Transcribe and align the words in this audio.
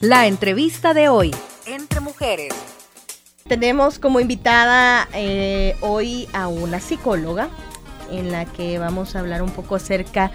La 0.00 0.26
entrevista 0.26 0.94
de 0.94 1.10
hoy, 1.10 1.30
entre 1.66 2.00
mujeres. 2.00 2.54
Tenemos 3.46 3.98
como 3.98 4.18
invitada 4.18 5.06
eh, 5.12 5.76
hoy 5.82 6.26
a 6.32 6.48
una 6.48 6.80
psicóloga 6.80 7.50
en 8.10 8.32
la 8.32 8.46
que 8.46 8.78
vamos 8.78 9.14
a 9.14 9.20
hablar 9.20 9.42
un 9.42 9.50
poco 9.50 9.74
acerca 9.74 10.30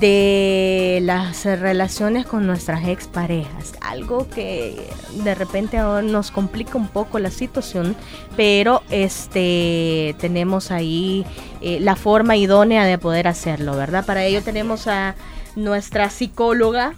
de 0.00 1.00
las 1.02 1.44
relaciones 1.44 2.24
con 2.24 2.46
nuestras 2.46 2.88
exparejas, 2.88 3.74
algo 3.82 4.30
que 4.30 4.88
de 5.22 5.34
repente 5.34 5.76
ahora 5.76 6.00
nos 6.00 6.30
complica 6.30 6.78
un 6.78 6.88
poco 6.88 7.18
la 7.18 7.30
situación, 7.30 7.94
pero 8.34 8.82
este 8.88 10.16
tenemos 10.18 10.70
ahí 10.70 11.26
eh, 11.60 11.80
la 11.80 11.96
forma 11.96 12.36
idónea 12.36 12.86
de 12.86 12.96
poder 12.96 13.28
hacerlo, 13.28 13.76
¿verdad? 13.76 14.06
Para 14.06 14.24
ello 14.24 14.42
tenemos 14.42 14.86
a 14.86 15.16
nuestra 15.54 16.08
psicóloga 16.08 16.94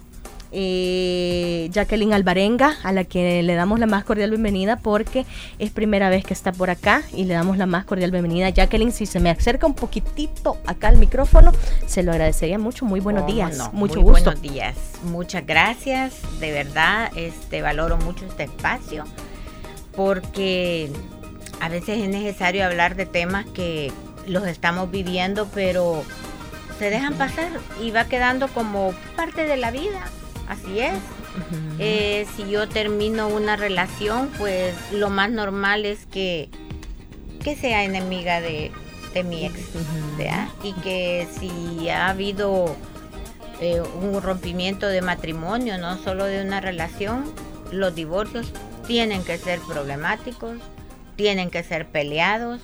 eh, 0.51 1.69
Jacqueline 1.71 2.13
Alvarenga, 2.13 2.75
a 2.83 2.91
la 2.91 3.03
que 3.03 3.43
le 3.43 3.55
damos 3.55 3.79
la 3.79 3.85
más 3.85 4.03
cordial 4.03 4.31
bienvenida 4.31 4.77
porque 4.77 5.25
es 5.59 5.71
primera 5.71 6.09
vez 6.09 6.23
que 6.23 6.33
está 6.33 6.51
por 6.51 6.69
acá 6.69 7.03
y 7.13 7.25
le 7.25 7.33
damos 7.33 7.57
la 7.57 7.65
más 7.65 7.85
cordial 7.85 8.11
bienvenida. 8.11 8.49
Jacqueline, 8.49 8.91
si 8.91 9.05
se 9.05 9.19
me 9.19 9.29
acerca 9.29 9.67
un 9.67 9.75
poquitito 9.75 10.57
acá 10.65 10.87
al 10.87 10.97
micrófono, 10.97 11.51
se 11.85 12.03
lo 12.03 12.11
agradecería 12.11 12.59
mucho. 12.59 12.85
Muy 12.85 12.99
buenos 12.99 13.27
días, 13.27 13.57
mucho 13.73 14.01
Muy 14.01 14.11
gusto. 14.11 14.31
Buenos 14.31 14.41
días, 14.41 14.75
muchas 15.03 15.45
gracias. 15.45 16.15
De 16.39 16.51
verdad, 16.51 17.11
este 17.15 17.61
valoro 17.61 17.97
mucho 17.97 18.25
este 18.25 18.43
espacio 18.43 19.03
porque 19.95 20.89
a 21.59 21.69
veces 21.69 21.99
es 21.99 22.09
necesario 22.09 22.65
hablar 22.65 22.95
de 22.95 23.05
temas 23.05 23.45
que 23.47 23.91
los 24.27 24.47
estamos 24.47 24.89
viviendo, 24.91 25.47
pero 25.53 26.03
se 26.77 26.89
dejan 26.89 27.15
pasar 27.15 27.49
y 27.81 27.91
va 27.91 28.05
quedando 28.05 28.47
como 28.47 28.93
parte 29.15 29.45
de 29.45 29.57
la 29.57 29.71
vida. 29.71 30.09
Así 30.49 30.79
es. 30.79 30.97
Eh, 31.77 32.25
si 32.35 32.49
yo 32.49 32.67
termino 32.67 33.27
una 33.27 33.55
relación, 33.55 34.29
pues 34.37 34.73
lo 34.91 35.09
más 35.09 35.29
normal 35.29 35.85
es 35.85 36.07
que, 36.07 36.49
que 37.43 37.55
sea 37.55 37.83
enemiga 37.83 38.41
de, 38.41 38.71
de 39.13 39.23
mi 39.23 39.45
ex. 39.45 39.59
¿verdad? 40.17 40.47
Y 40.63 40.73
que 40.73 41.27
si 41.39 41.87
ha 41.89 42.09
habido 42.09 42.75
eh, 43.61 43.81
un 44.01 44.21
rompimiento 44.21 44.87
de 44.87 45.01
matrimonio, 45.01 45.77
no 45.77 45.97
solo 45.99 46.25
de 46.25 46.41
una 46.41 46.59
relación, 46.59 47.25
los 47.71 47.93
divorcios 47.93 48.51
tienen 48.87 49.23
que 49.23 49.37
ser 49.37 49.59
problemáticos, 49.59 50.57
tienen 51.15 51.51
que 51.51 51.61
ser 51.63 51.85
peleados, 51.85 52.59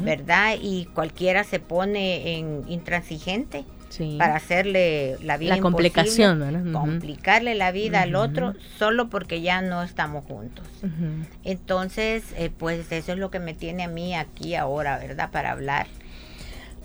¿verdad? 0.00 0.56
Y 0.60 0.86
cualquiera 0.86 1.44
se 1.44 1.60
pone 1.60 2.38
en 2.38 2.64
intransigente 2.66 3.64
Sí. 3.92 4.16
para 4.18 4.36
hacerle 4.36 5.18
la 5.22 5.36
vida 5.36 5.56
La 5.56 5.60
complicación, 5.60 6.72
complicarle 6.72 7.54
la 7.54 7.72
vida 7.72 8.00
al 8.00 8.14
otro 8.14 8.54
solo 8.78 9.10
porque 9.10 9.42
ya 9.42 9.60
no 9.60 9.82
estamos 9.82 10.24
juntos. 10.24 10.66
Entonces, 11.44 12.24
eh, 12.38 12.50
pues 12.56 12.90
eso 12.90 13.12
es 13.12 13.18
lo 13.18 13.30
que 13.30 13.38
me 13.38 13.52
tiene 13.52 13.82
a 13.82 13.88
mí 13.88 14.14
aquí 14.14 14.54
ahora, 14.54 14.96
¿verdad? 14.96 15.30
Para 15.30 15.50
hablar. 15.50 15.88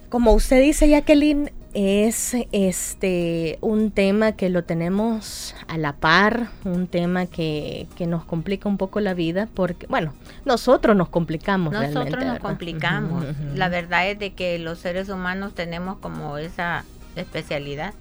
Como 0.09 0.33
usted 0.33 0.61
dice, 0.61 0.89
Jacqueline, 0.89 1.52
es 1.73 2.35
este 2.52 3.58
un 3.61 3.91
tema 3.91 4.33
que 4.33 4.50
lo 4.50 4.66
tenemos 4.66 5.55
a 5.69 5.78
la 5.78 5.94
par, 5.94 6.47
un 6.66 6.88
tema 6.88 7.25
que, 7.25 7.88
que 7.95 8.05
nos 8.05 8.25
complica 8.25 8.67
un 8.67 8.78
poco 8.78 9.00
la 9.00 9.13
vida, 9.13 9.47
porque, 9.53 9.88
bueno, 9.88 10.13
nosotros 10.44 10.94
nos 10.97 11.08
complicamos. 11.08 11.72
Nosotros 11.72 11.94
realmente, 11.94 12.25
nos 12.25 12.33
¿verdad? 12.33 12.41
complicamos. 12.41 13.25
La 13.55 13.69
verdad 13.69 14.09
es 14.09 14.19
de 14.19 14.33
que 14.33 14.59
los 14.59 14.80
seres 14.80 15.08
humanos 15.08 15.53
tenemos 15.53 16.00
como 16.00 16.38
esa 16.38 16.83
especialidad. 17.22 17.94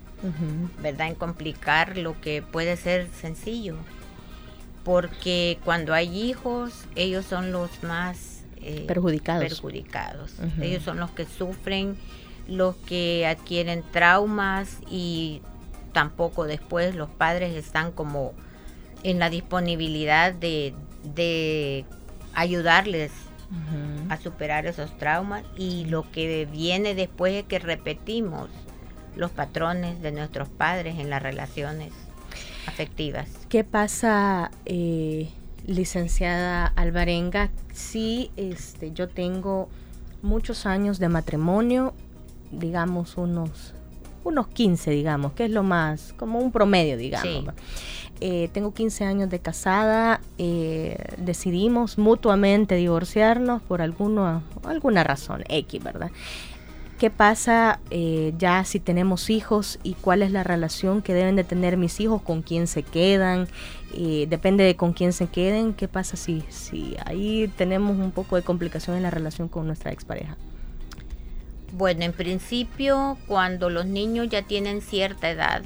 ¿verdad? 0.83 1.09
En 1.09 1.15
complicar 1.15 1.99
lo 1.99 2.19
que 2.21 2.43
puede 2.43 2.77
ser 2.77 3.09
sencillo. 3.21 3.77
Porque 4.85 5.59
cuando 5.65 5.95
hay 5.95 6.19
hijos, 6.23 6.85
ellos 6.95 7.25
son 7.27 7.53
los 7.53 7.83
más 7.83 8.43
eh, 8.63 8.85
Perjudicados. 8.87 9.45
perjudicados. 9.45 10.35
Ellos 10.61 10.83
son 10.83 10.99
los 10.99 11.11
que 11.11 11.27
sufren, 11.27 11.97
los 12.49 12.77
que 12.77 13.27
adquieren 13.27 13.85
traumas 13.93 14.79
y 14.91 15.43
tampoco 15.93 16.45
después 16.45 16.95
los 16.95 17.11
padres 17.11 17.55
están 17.55 17.91
como 17.93 18.33
en 19.03 19.19
la 19.19 19.29
disponibilidad 19.31 20.33
de, 20.33 20.75
de 21.15 21.85
ayudarles 22.35 23.13
a 24.09 24.17
superar 24.17 24.67
esos 24.67 24.97
traumas 24.99 25.45
y 25.57 25.85
lo 25.85 26.11
que 26.11 26.47
viene 26.51 26.95
después 26.97 27.33
es 27.35 27.45
que 27.45 27.61
repetimos 27.61 28.49
los 29.17 29.31
patrones 29.31 30.01
de 30.03 30.13
nuestros 30.13 30.49
padres 30.49 30.99
en 30.99 31.11
las 31.11 31.23
relaciones 31.23 31.93
afectivas. 32.67 33.29
¿Qué 33.49 33.65
pasa, 33.65 34.51
eh, 34.65 35.31
licenciada 35.67 36.67
Alvarenga, 36.77 37.51
si 37.73 38.31
este, 38.37 38.93
yo 38.93 39.09
tengo 39.09 39.69
muchos 40.23 40.67
años 40.67 40.99
de 40.99 41.09
matrimonio, 41.09 41.95
digamos 42.51 43.17
unos, 43.17 43.75
unos 44.25 44.49
15, 44.49 44.91
digamos, 44.91 45.33
que 45.33 45.47
es 45.47 45.51
lo 45.51 45.63
más, 45.63 46.13
como 46.15 46.39
un 46.39 46.53
promedio, 46.53 46.97
digamos. 46.97 47.55
Sí. 47.55 48.11
Eh, 48.21 48.49
tengo 48.53 48.73
15 48.73 49.05
años 49.05 49.29
de 49.29 49.41
casada, 49.41 50.21
eh, 50.39 50.97
decidimos 51.19 51.99
mutuamente 51.99 52.75
divorciarnos 52.77 53.61
por 53.63 53.83
alguna, 53.83 54.43
alguna 54.65 55.05
razón, 55.05 55.45
X, 55.49 55.83
¿verdad? 55.83 56.11
¿Qué 56.99 57.11
pasa 57.11 57.79
eh, 57.91 58.33
ya 58.39 58.65
si 58.65 58.81
tenemos 58.81 59.29
hijos 59.29 59.79
y 59.83 59.95
cuál 59.95 60.23
es 60.23 60.33
la 60.33 60.43
relación 60.43 61.03
que 61.03 61.13
deben 61.13 61.37
de 61.37 61.45
tener 61.45 61.77
mis 61.77 62.01
hijos, 62.01 62.23
con 62.23 62.41
quién 62.41 62.67
se 62.67 62.83
quedan? 62.83 63.49
Eh, 63.95 64.27
depende 64.31 64.65
de 64.65 64.77
con 64.77 64.95
quién 64.95 65.13
se 65.13 65.27
queden. 65.27 65.75
¿Qué 65.75 65.89
pasa 65.89 66.17
si, 66.17 66.43
si 66.49 66.97
ahí 67.05 67.53
tenemos 67.59 67.99
un 67.99 68.13
poco 68.13 68.37
de 68.37 68.43
complicación 68.43 68.97
en 68.97 69.03
la 69.03 69.11
relación 69.11 69.49
con 69.49 69.67
nuestra 69.67 69.93
expareja? 69.93 70.39
Bueno, 71.73 72.05
en 72.05 72.15
principio, 72.15 73.19
cuando 73.27 73.69
los 73.69 73.85
niños 73.85 74.31
ya 74.31 74.41
tienen 74.41 74.81
cierta 74.81 75.29
edad, 75.29 75.63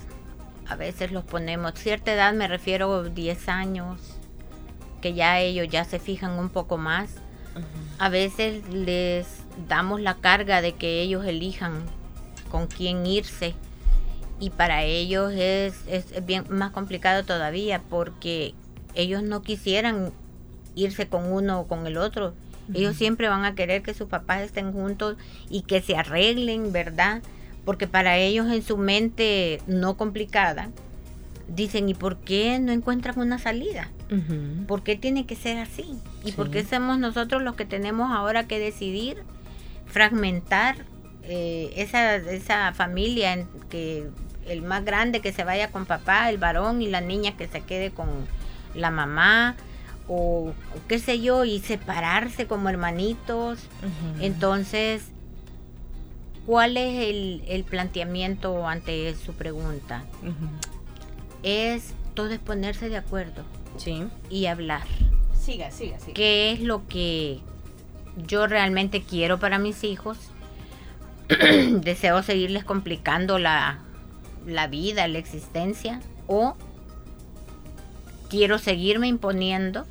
a 0.66 0.74
veces 0.74 1.12
los 1.12 1.22
ponemos, 1.22 1.74
cierta 1.74 2.12
edad 2.12 2.32
me 2.32 2.48
refiero 2.48 2.92
a 2.92 3.02
10 3.04 3.48
años, 3.48 4.16
que 5.00 5.14
ya 5.14 5.38
ellos 5.38 5.68
ya 5.68 5.84
se 5.84 6.00
fijan 6.00 6.32
un 6.40 6.48
poco 6.48 6.76
más. 6.76 7.10
A 7.98 8.08
veces 8.08 8.68
les 8.68 9.39
damos 9.68 10.00
la 10.00 10.14
carga 10.16 10.62
de 10.62 10.72
que 10.74 11.02
ellos 11.02 11.24
elijan 11.26 11.82
con 12.50 12.66
quién 12.66 13.06
irse 13.06 13.54
y 14.38 14.50
para 14.50 14.84
ellos 14.84 15.32
es, 15.34 15.74
es 15.86 16.24
bien 16.26 16.44
más 16.48 16.70
complicado 16.72 17.24
todavía 17.24 17.82
porque 17.90 18.54
ellos 18.94 19.22
no 19.22 19.42
quisieran 19.42 20.12
irse 20.74 21.08
con 21.08 21.30
uno 21.32 21.60
o 21.60 21.66
con 21.66 21.86
el 21.86 21.96
otro. 21.96 22.34
Ellos 22.72 22.94
siempre 22.96 23.28
van 23.28 23.44
a 23.44 23.56
querer 23.56 23.82
que 23.82 23.94
sus 23.94 24.06
papás 24.08 24.42
estén 24.42 24.72
juntos 24.72 25.16
y 25.48 25.62
que 25.62 25.82
se 25.82 25.96
arreglen, 25.96 26.72
¿verdad? 26.72 27.20
Porque 27.64 27.88
para 27.88 28.16
ellos 28.16 28.46
en 28.50 28.62
su 28.62 28.76
mente 28.76 29.60
no 29.66 29.96
complicada, 29.96 30.70
dicen, 31.48 31.88
¿y 31.88 31.94
por 31.94 32.18
qué 32.18 32.60
no 32.60 32.70
encuentran 32.70 33.18
una 33.18 33.38
salida? 33.40 33.88
Ujú. 34.12 34.66
¿Por 34.68 34.84
qué 34.84 34.94
tiene 34.94 35.26
que 35.26 35.34
ser 35.34 35.58
así? 35.58 35.84
¿Y 36.24 36.30
Sí. 36.30 36.32
por 36.36 36.50
qué 36.50 36.64
somos 36.64 36.98
nosotros 37.00 37.42
los 37.42 37.56
que 37.56 37.64
tenemos 37.64 38.12
ahora 38.12 38.46
que 38.46 38.60
decidir 38.60 39.18
fragmentar 39.90 40.76
eh, 41.24 41.72
esa, 41.76 42.16
esa 42.16 42.72
familia 42.72 43.32
en 43.34 43.46
que 43.68 44.08
el 44.46 44.62
más 44.62 44.84
grande 44.84 45.20
que 45.20 45.32
se 45.32 45.44
vaya 45.44 45.70
con 45.70 45.86
papá, 45.86 46.30
el 46.30 46.38
varón 46.38 46.82
y 46.82 46.88
la 46.88 47.00
niña 47.00 47.36
que 47.36 47.46
se 47.46 47.60
quede 47.60 47.90
con 47.90 48.08
la 48.74 48.90
mamá 48.90 49.56
o, 50.08 50.48
o 50.48 50.88
qué 50.88 50.98
sé 50.98 51.20
yo 51.20 51.44
y 51.44 51.60
separarse 51.60 52.46
como 52.46 52.68
hermanitos? 52.68 53.60
Entonces, 54.20 55.02
¿cuál 56.46 56.76
es 56.76 57.08
el, 57.08 57.44
el 57.46 57.62
planteamiento 57.64 58.66
ante 58.66 59.14
su 59.14 59.34
pregunta? 59.34 60.04
Es 61.42 61.94
todo 62.14 62.30
es 62.30 62.38
ponerse 62.38 62.88
de 62.88 62.96
acuerdo 62.96 63.44
Sí. 63.76 64.04
y 64.28 64.46
hablar. 64.46 64.82
Siga, 65.40 65.70
siga, 65.70 65.98
siga. 66.00 66.12
qué 66.14 66.52
es 66.52 66.60
lo 66.60 66.86
que 66.86 67.40
yo 68.16 68.46
realmente 68.46 69.02
quiero 69.02 69.38
para 69.38 69.58
mis 69.58 69.84
hijos. 69.84 70.18
Deseo 71.28 72.22
seguirles 72.22 72.64
complicando 72.64 73.38
la, 73.38 73.78
la 74.46 74.66
vida, 74.66 75.06
la 75.08 75.18
existencia, 75.18 76.00
o 76.26 76.56
quiero 78.28 78.58
seguirme 78.58 79.08
imponiendo 79.08 79.86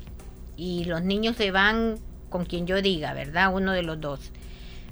y 0.56 0.84
los 0.84 1.02
niños 1.02 1.36
se 1.36 1.50
van 1.50 1.98
con 2.28 2.44
quien 2.44 2.66
yo 2.66 2.80
diga, 2.82 3.12
¿verdad? 3.12 3.54
Uno 3.54 3.72
de 3.72 3.82
los 3.82 4.00
dos. 4.00 4.32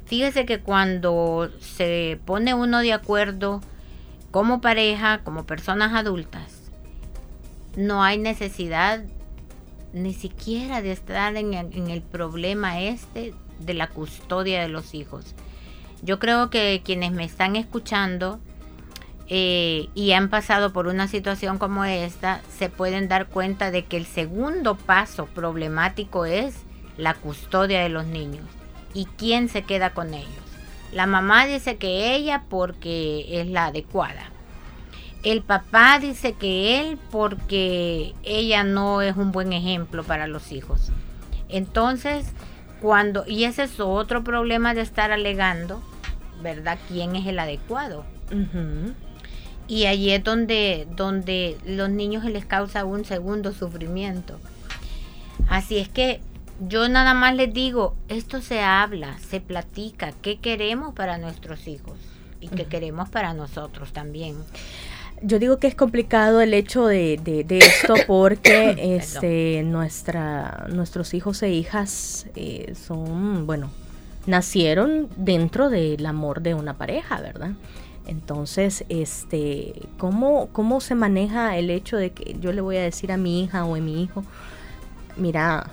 Fíjese 0.07 0.47
que 0.47 0.61
cuando 0.61 1.51
se 1.61 2.19
pone 2.25 2.55
uno 2.55 2.81
de 2.81 2.93
acuerdo 2.93 3.61
como 4.31 4.61
pareja, 4.61 5.21
como 5.25 5.45
personas 5.45 5.93
adultas, 5.95 6.71
no 7.77 8.03
hay 8.03 8.19
necesidad 8.19 9.03
ni 9.93 10.12
siquiera 10.12 10.82
de 10.82 10.93
estar 10.93 11.37
en 11.37 11.55
el, 11.55 12.02
problema 12.02 12.81
este 12.81 13.35
de 13.61 13.75
la 13.75 13.88
custodia 13.88 14.62
de 14.62 14.69
los 14.69 14.94
hijos. 14.94 15.35
Yo 16.02 16.19
creo 16.19 16.50
que 16.50 16.82
quienes 16.85 17.12
me 17.12 17.25
están 17.25 17.56
escuchando 17.56 18.38
eh, 19.29 19.88
y 19.94 20.12
han 20.12 20.29
pasado 20.29 20.73
por 20.73 20.87
una 20.87 21.08
situación 21.08 21.58
como 21.58 21.85
esta, 21.85 22.40
se 22.56 22.69
pueden 22.69 23.08
dar 23.08 23.26
cuenta 23.26 23.70
de 23.70 23.85
que 23.85 23.96
el 23.96 24.06
segundo 24.06 24.76
paso 24.76 25.26
problemático 25.26 26.25
es 26.25 26.55
la 26.96 27.14
custodia 27.14 27.81
de 27.81 27.88
los 27.88 28.06
niños 28.06 28.44
y 28.94 29.06
quién 29.17 29.49
se 29.49 29.62
queda 29.62 29.90
con 29.90 30.14
ellos. 30.14 30.32
La 30.93 31.06
mamá 31.06 31.46
dice 31.46 31.76
que 31.76 32.14
ella 32.14 32.44
porque 32.49 33.40
es 33.40 33.49
la 33.49 33.67
adecuada. 33.67 34.31
El 35.23 35.43
papá 35.43 35.99
dice 35.99 36.35
que 36.35 36.81
él 36.81 36.99
porque 37.11 38.15
ella 38.23 38.62
no 38.62 39.03
es 39.03 39.17
un 39.17 39.32
buen 39.32 39.53
ejemplo 39.53 40.05
para 40.05 40.26
los 40.26 40.53
hijos. 40.53 40.93
Entonces, 41.49 42.26
cuando, 42.81 43.25
y 43.26 43.44
ese 43.44 43.65
es 43.65 43.81
otro 43.81 44.23
problema 44.23 44.75
de 44.75 44.82
estar 44.82 45.11
alegando, 45.11 45.82
¿verdad? 46.43 46.79
¿Quién 46.88 47.17
es 47.17 47.26
el 47.26 47.38
adecuado? 47.38 48.05
Y 49.67 49.87
allí 49.87 50.11
es 50.11 50.23
donde, 50.23 50.87
donde 50.97 51.59
los 51.67 51.91
niños 51.91 52.25
les 52.25 52.44
causa 52.44 52.85
un 52.85 53.05
segundo 53.05 53.53
sufrimiento. 53.53 54.38
Así 55.49 55.79
es 55.79 55.88
que 55.88 56.21
yo 56.69 56.88
nada 56.88 57.14
más 57.14 57.35
les 57.35 57.53
digo, 57.53 57.94
esto 58.09 58.41
se 58.41 58.61
habla, 58.62 59.19
se 59.19 59.41
platica, 59.41 60.12
qué 60.23 60.38
queremos 60.38 60.94
para 60.94 61.19
nuestros 61.19 61.67
hijos 61.69 61.99
y 62.41 62.49
qué 62.49 62.67
queremos 62.67 63.09
para 63.09 63.32
nosotros 63.32 63.93
también. 63.93 64.37
Yo 65.23 65.38
digo 65.38 65.59
que 65.59 65.67
es 65.67 65.75
complicado 65.75 66.41
el 66.41 66.55
hecho 66.55 66.87
de, 66.87 67.19
de, 67.23 67.59
esto 67.59 67.94
porque 68.06 68.76
este, 68.97 69.62
nuestra, 69.65 70.67
nuestros 70.70 71.15
hijos 71.15 71.43
e 71.43 71.50
hijas 71.50 72.26
eh, 72.37 72.75
son, 72.75 73.47
bueno, 73.47 73.70
nacieron 74.26 75.09
dentro 75.17 75.70
del 75.70 76.05
amor 76.06 76.43
de 76.43 76.55
una 76.55 76.75
pareja, 76.75 77.20
¿verdad? 77.20 77.53
Entonces, 78.06 78.85
este, 78.88 79.75
¿cómo, 79.99 80.49
¿cómo 80.53 80.81
se 80.81 80.94
maneja 80.94 81.56
el 81.59 81.71
hecho 81.71 81.97
de 81.97 82.11
que 82.11 82.37
yo 82.41 82.53
le 82.53 82.61
voy 82.61 82.76
a 82.76 82.82
decir 82.82 83.12
a 83.12 83.17
mi 83.17 83.44
hija 83.44 83.64
o 83.64 83.75
a 83.75 83.81
mi 83.81 84.03
hijo, 84.03 84.25
mira, 85.17 85.69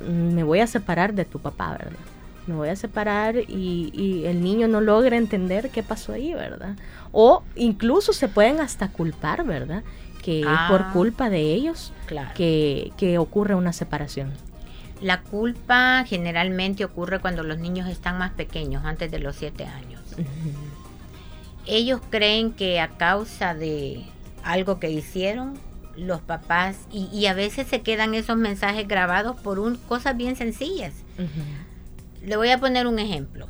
me 0.00 0.42
voy 0.42 0.60
a 0.60 0.66
separar 0.66 1.14
de 1.14 1.24
tu 1.24 1.38
papá, 1.38 1.72
¿verdad? 1.72 2.09
Me 2.46 2.54
voy 2.54 2.68
a 2.68 2.76
separar 2.76 3.36
y, 3.36 4.22
el 4.26 4.42
niño 4.42 4.68
no 4.68 4.80
logra 4.80 5.16
entender 5.16 5.70
qué 5.70 5.82
pasó 5.82 6.12
ahí, 6.12 6.34
¿verdad? 6.34 6.76
O 7.12 7.42
incluso 7.54 8.12
se 8.12 8.28
pueden 8.28 8.60
hasta 8.60 8.88
culpar, 8.88 9.44
¿verdad? 9.44 9.82
Que 10.22 10.40
es 10.40 10.46
por 10.68 10.82
ah. 10.82 10.90
culpa 10.92 11.30
de 11.30 11.40
ellos 11.40 11.92
que, 12.34 12.92
que 12.96 13.18
ocurre 13.18 13.54
una 13.54 13.72
separación. 13.72 14.32
La 15.00 15.22
culpa 15.22 16.04
generalmente 16.06 16.84
ocurre 16.84 17.20
cuando 17.20 17.42
los 17.42 17.58
niños 17.58 17.88
están 17.88 18.18
más 18.18 18.32
pequeños, 18.32 18.84
antes 18.84 19.10
de 19.10 19.18
los 19.18 19.36
siete 19.36 19.64
años 19.64 20.00
ellos 21.66 22.00
creen 22.10 22.52
que 22.52 22.80
a 22.80 22.88
causa 22.88 23.54
de 23.54 24.04
algo 24.42 24.80
que 24.80 24.90
hicieron, 24.90 25.58
los 25.96 26.20
papás, 26.20 26.76
y, 26.90 27.26
a 27.26 27.34
veces 27.34 27.66
se 27.66 27.82
quedan 27.82 28.14
esos 28.14 28.36
mensajes 28.36 28.88
grabados 28.88 29.38
por 29.40 29.58
un, 29.58 29.76
cosas 29.76 30.16
bien 30.16 30.36
sencillas. 30.36 30.94
Le 32.22 32.36
voy 32.36 32.50
a 32.50 32.58
poner 32.58 32.86
un 32.86 32.98
ejemplo. 32.98 33.48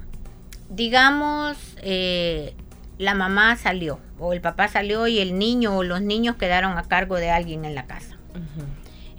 Digamos, 0.69 1.57
eh, 1.83 2.55
la 2.99 3.15
mamá 3.15 3.57
salió, 3.57 3.99
o 4.19 4.33
el 4.33 4.41
papá 4.41 4.69
salió 4.69 5.07
y 5.07 5.19
el 5.19 5.39
niño 5.39 5.77
o 5.77 5.83
los 5.83 6.03
niños 6.03 6.37
quedaron 6.37 6.79
a 6.79 6.83
cargo 6.85 7.17
de 7.17 7.31
alguien 7.31 7.65
en 7.65 7.75
la 7.75 7.87
casa. 7.87 8.17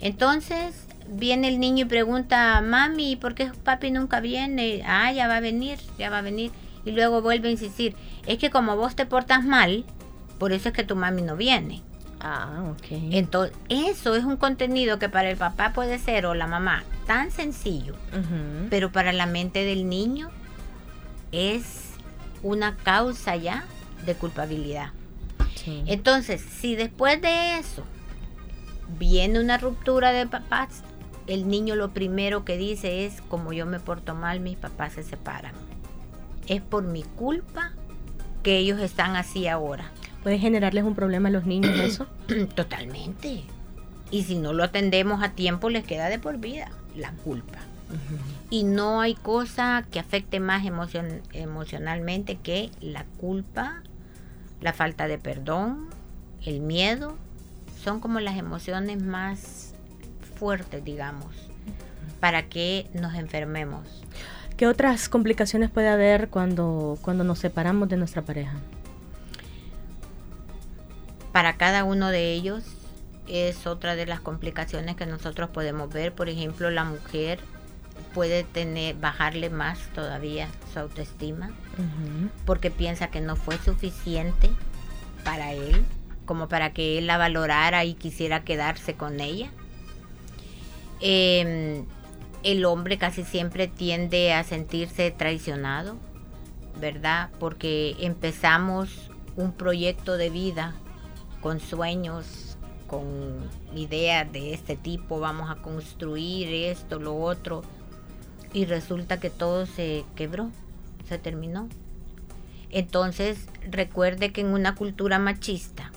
Entonces 0.00 0.86
viene 1.08 1.48
el 1.48 1.60
niño 1.60 1.84
y 1.84 1.88
pregunta, 1.88 2.60
mami, 2.60 3.16
¿por 3.16 3.34
qué 3.34 3.50
papi 3.64 3.90
nunca 3.90 4.20
viene? 4.20 4.82
Ah, 4.86 5.12
ya 5.12 5.28
va 5.28 5.36
a 5.36 5.40
venir, 5.40 5.78
ya 5.98 6.10
va 6.10 6.18
a 6.18 6.22
venir 6.22 6.50
y 6.84 6.92
luego 6.92 7.22
vuelve 7.22 7.48
a 7.48 7.52
insistir, 7.52 7.94
es 8.26 8.38
que 8.38 8.50
como 8.50 8.76
vos 8.76 8.96
te 8.96 9.06
portas 9.06 9.44
mal, 9.44 9.84
por 10.38 10.52
eso 10.52 10.68
es 10.68 10.74
que 10.74 10.84
tu 10.84 10.96
mami 10.96 11.22
no 11.22 11.36
viene. 11.36 11.82
Ah, 12.22 12.64
ok. 12.70 12.86
Entonces, 13.10 13.56
eso 13.68 14.14
es 14.14 14.24
un 14.24 14.36
contenido 14.36 14.98
que 14.98 15.08
para 15.08 15.30
el 15.30 15.36
papá 15.36 15.72
puede 15.72 15.98
ser 15.98 16.24
o 16.26 16.34
la 16.34 16.46
mamá 16.46 16.84
tan 17.06 17.30
sencillo, 17.30 17.96
pero 18.70 18.92
para 18.92 19.12
la 19.12 19.26
mente 19.26 19.64
del 19.64 19.88
niño 19.88 20.30
es 21.32 21.90
una 22.42 22.76
causa 22.76 23.34
ya 23.36 23.64
de 24.06 24.14
culpabilidad. 24.14 24.90
Entonces, 25.86 26.40
si 26.40 26.74
después 26.74 27.20
de 27.20 27.58
eso 27.58 27.84
viene 28.98 29.40
una 29.40 29.58
ruptura 29.58 30.12
de 30.12 30.26
papás, 30.26 30.82
el 31.26 31.48
niño 31.48 31.76
lo 31.76 31.90
primero 31.90 32.44
que 32.44 32.56
dice 32.56 33.04
es, 33.04 33.20
como 33.28 33.52
yo 33.52 33.66
me 33.66 33.80
porto 33.80 34.14
mal, 34.14 34.40
mis 34.40 34.56
papás 34.56 34.94
se 34.94 35.02
separan 35.02 35.54
es 36.48 36.60
por 36.60 36.84
mi 36.84 37.02
culpa 37.02 37.72
que 38.42 38.58
ellos 38.58 38.80
están 38.80 39.16
así 39.16 39.46
ahora. 39.46 39.90
¿Puede 40.22 40.38
generarles 40.38 40.84
un 40.84 40.94
problema 40.94 41.28
a 41.28 41.32
los 41.32 41.46
niños 41.46 41.78
eso? 41.78 42.06
Totalmente. 42.54 43.42
Y 44.10 44.22
si 44.24 44.36
no 44.36 44.52
lo 44.52 44.62
atendemos 44.62 45.22
a 45.22 45.30
tiempo, 45.30 45.70
les 45.70 45.84
queda 45.84 46.08
de 46.08 46.18
por 46.18 46.38
vida 46.38 46.70
la 46.96 47.12
culpa. 47.12 47.58
Y 48.48 48.64
no 48.64 49.00
hay 49.02 49.14
cosa 49.14 49.84
que 49.90 49.98
afecte 49.98 50.40
más 50.40 50.64
emocionalmente 50.64 52.36
que 52.36 52.70
la 52.80 53.04
culpa, 53.18 53.82
la 54.62 54.72
falta 54.72 55.08
de 55.08 55.18
perdón, 55.18 55.88
el 56.44 56.60
miedo. 56.60 57.16
Son 57.82 58.00
como 58.00 58.20
las 58.20 58.38
emociones 58.38 59.02
más 59.02 59.74
fuertes, 60.36 60.84
digamos, 60.84 61.34
para 62.20 62.44
que 62.44 62.86
nos 62.94 63.14
enfermemos. 63.14 64.02
¿Qué 64.56 64.66
otras 64.66 65.08
complicaciones 65.08 65.70
puede 65.70 65.88
haber 65.88 66.28
cuando, 66.28 66.98
cuando 67.02 67.24
nos 67.24 67.40
separamos 67.40 67.88
de 67.88 67.96
nuestra 67.96 68.22
pareja? 68.22 68.54
Para 71.32 71.56
cada 71.56 71.84
uno 71.84 72.08
de 72.08 72.32
ellos 72.32 72.62
es 73.26 73.66
otra 73.66 73.96
de 73.96 74.06
las 74.06 74.20
complicaciones 74.20 74.96
que 74.96 75.06
nosotros 75.06 75.50
podemos 75.50 75.90
ver. 75.90 76.12
Por 76.12 76.28
ejemplo, 76.28 76.70
la 76.70 76.84
mujer 76.84 77.40
puede 78.14 78.44
tener 78.44 78.96
bajarle 78.96 79.48
más 79.48 79.78
todavía 79.94 80.48
su 80.72 80.78
autoestima 80.78 81.50
porque 82.44 82.70
piensa 82.70 83.08
que 83.08 83.20
no 83.20 83.36
fue 83.36 83.56
suficiente 83.58 84.50
para 85.24 85.52
él 85.52 85.84
como 86.26 86.48
para 86.48 86.72
que 86.72 86.98
él 86.98 87.06
la 87.06 87.18
valorara 87.18 87.84
y 87.84 87.94
quisiera 87.94 88.44
quedarse 88.44 88.94
con 88.94 89.20
ella. 89.20 89.50
Eh, 91.00 91.84
el 92.42 92.64
hombre 92.64 92.98
casi 92.98 93.24
siempre 93.24 93.66
tiende 93.68 94.32
a 94.32 94.44
sentirse 94.44 95.10
traicionado, 95.10 95.96
¿verdad? 96.80 97.30
Porque 97.38 97.96
empezamos 98.00 99.10
un 99.36 99.52
proyecto 99.52 100.16
de 100.16 100.30
vida 100.30 100.74
con 101.42 101.60
sueños, 101.60 102.56
con 102.86 103.04
ideas 103.74 104.32
de 104.32 104.54
este 104.54 104.76
tipo, 104.76 105.20
vamos 105.20 105.50
a 105.50 105.56
construir 105.56 106.48
esto, 106.70 106.98
lo 106.98 107.16
otro, 107.16 107.62
y 108.52 108.64
resulta 108.64 109.20
que 109.20 109.28
todo 109.28 109.66
se 109.66 110.04
quebró, 110.14 110.50
se 111.08 111.18
terminó. 111.18 111.68
Entonces, 112.70 113.48
recuerde 113.70 114.32
que 114.32 114.40
en 114.40 114.48
una 114.48 114.74
cultura 114.74 115.18
machista, 115.18 115.90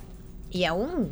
y 0.49 0.65
aún 0.65 1.11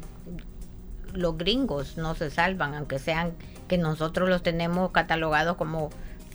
los 1.14 1.38
gringos 1.38 1.98
no 1.98 2.16
se 2.16 2.30
salvan, 2.32 2.74
aunque 2.74 3.00
sean 3.00 3.34
que 3.68 3.78
nosotros 3.78 4.30
los 4.30 4.42
tenemos 4.42 4.92
catalogados 4.92 5.58
como 5.58 5.90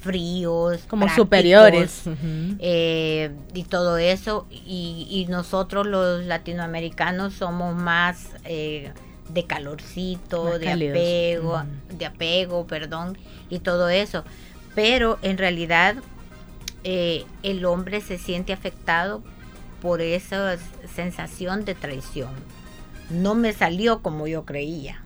fríos, 0.09 0.81
como 0.89 1.07
superiores. 1.11 2.03
Eh, 2.61 3.31
y 3.53 3.65
todo 3.65 3.99
eso. 3.99 4.47
Y, 4.51 5.27
nosotros 5.29 5.87
los 5.87 6.25
latinoamericanos 6.25 7.35
somos 7.35 7.77
más 7.77 8.31
eh, 8.45 8.93
de 9.29 9.45
calorcito, 9.45 10.59
de 10.59 10.73
apego, 10.73 11.63
de 11.91 12.07
apego, 12.07 12.67
perdón 12.67 13.19
y 13.51 13.59
todo 13.59 13.91
eso, 13.91 14.25
pero 14.75 15.19
en 15.23 15.37
realidad 15.37 15.97
eh, 16.85 17.25
el 17.43 17.65
hombre 17.67 18.01
se 18.01 18.17
siente 18.17 18.53
afectado 18.53 19.23
por 19.83 20.01
esa 20.01 20.57
sensación 20.95 21.65
de 21.65 21.75
traición. 21.75 22.31
No 23.11 23.35
me 23.35 23.53
salió 23.53 24.01
como 24.01 24.27
yo 24.27 24.45
creía, 24.45 25.03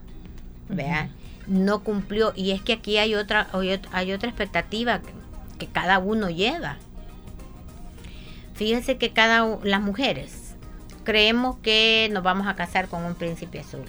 ¿vea? 0.68 1.10
No 1.52 1.84
cumplió. 1.84 2.32
Y 2.34 2.50
es 2.50 2.62
que 2.62 2.72
aquí 2.72 2.98
hay 2.98 3.14
otra, 3.14 3.48
hay 3.92 4.12
otra 4.12 4.28
expectativa 4.28 5.00
que, 5.58 5.66
cada 5.72 6.00
uno 6.00 6.28
lleva. 6.28 6.78
Fíjese 8.54 8.98
que 8.98 9.12
cada 9.12 9.58
las 9.62 9.80
mujeres 9.80 10.56
creemos 11.04 11.56
que 11.58 12.08
nos 12.12 12.24
vamos 12.24 12.48
a 12.48 12.56
casar 12.56 12.88
con 12.88 13.04
un 13.04 13.14
príncipe 13.14 13.60
azul. 13.60 13.84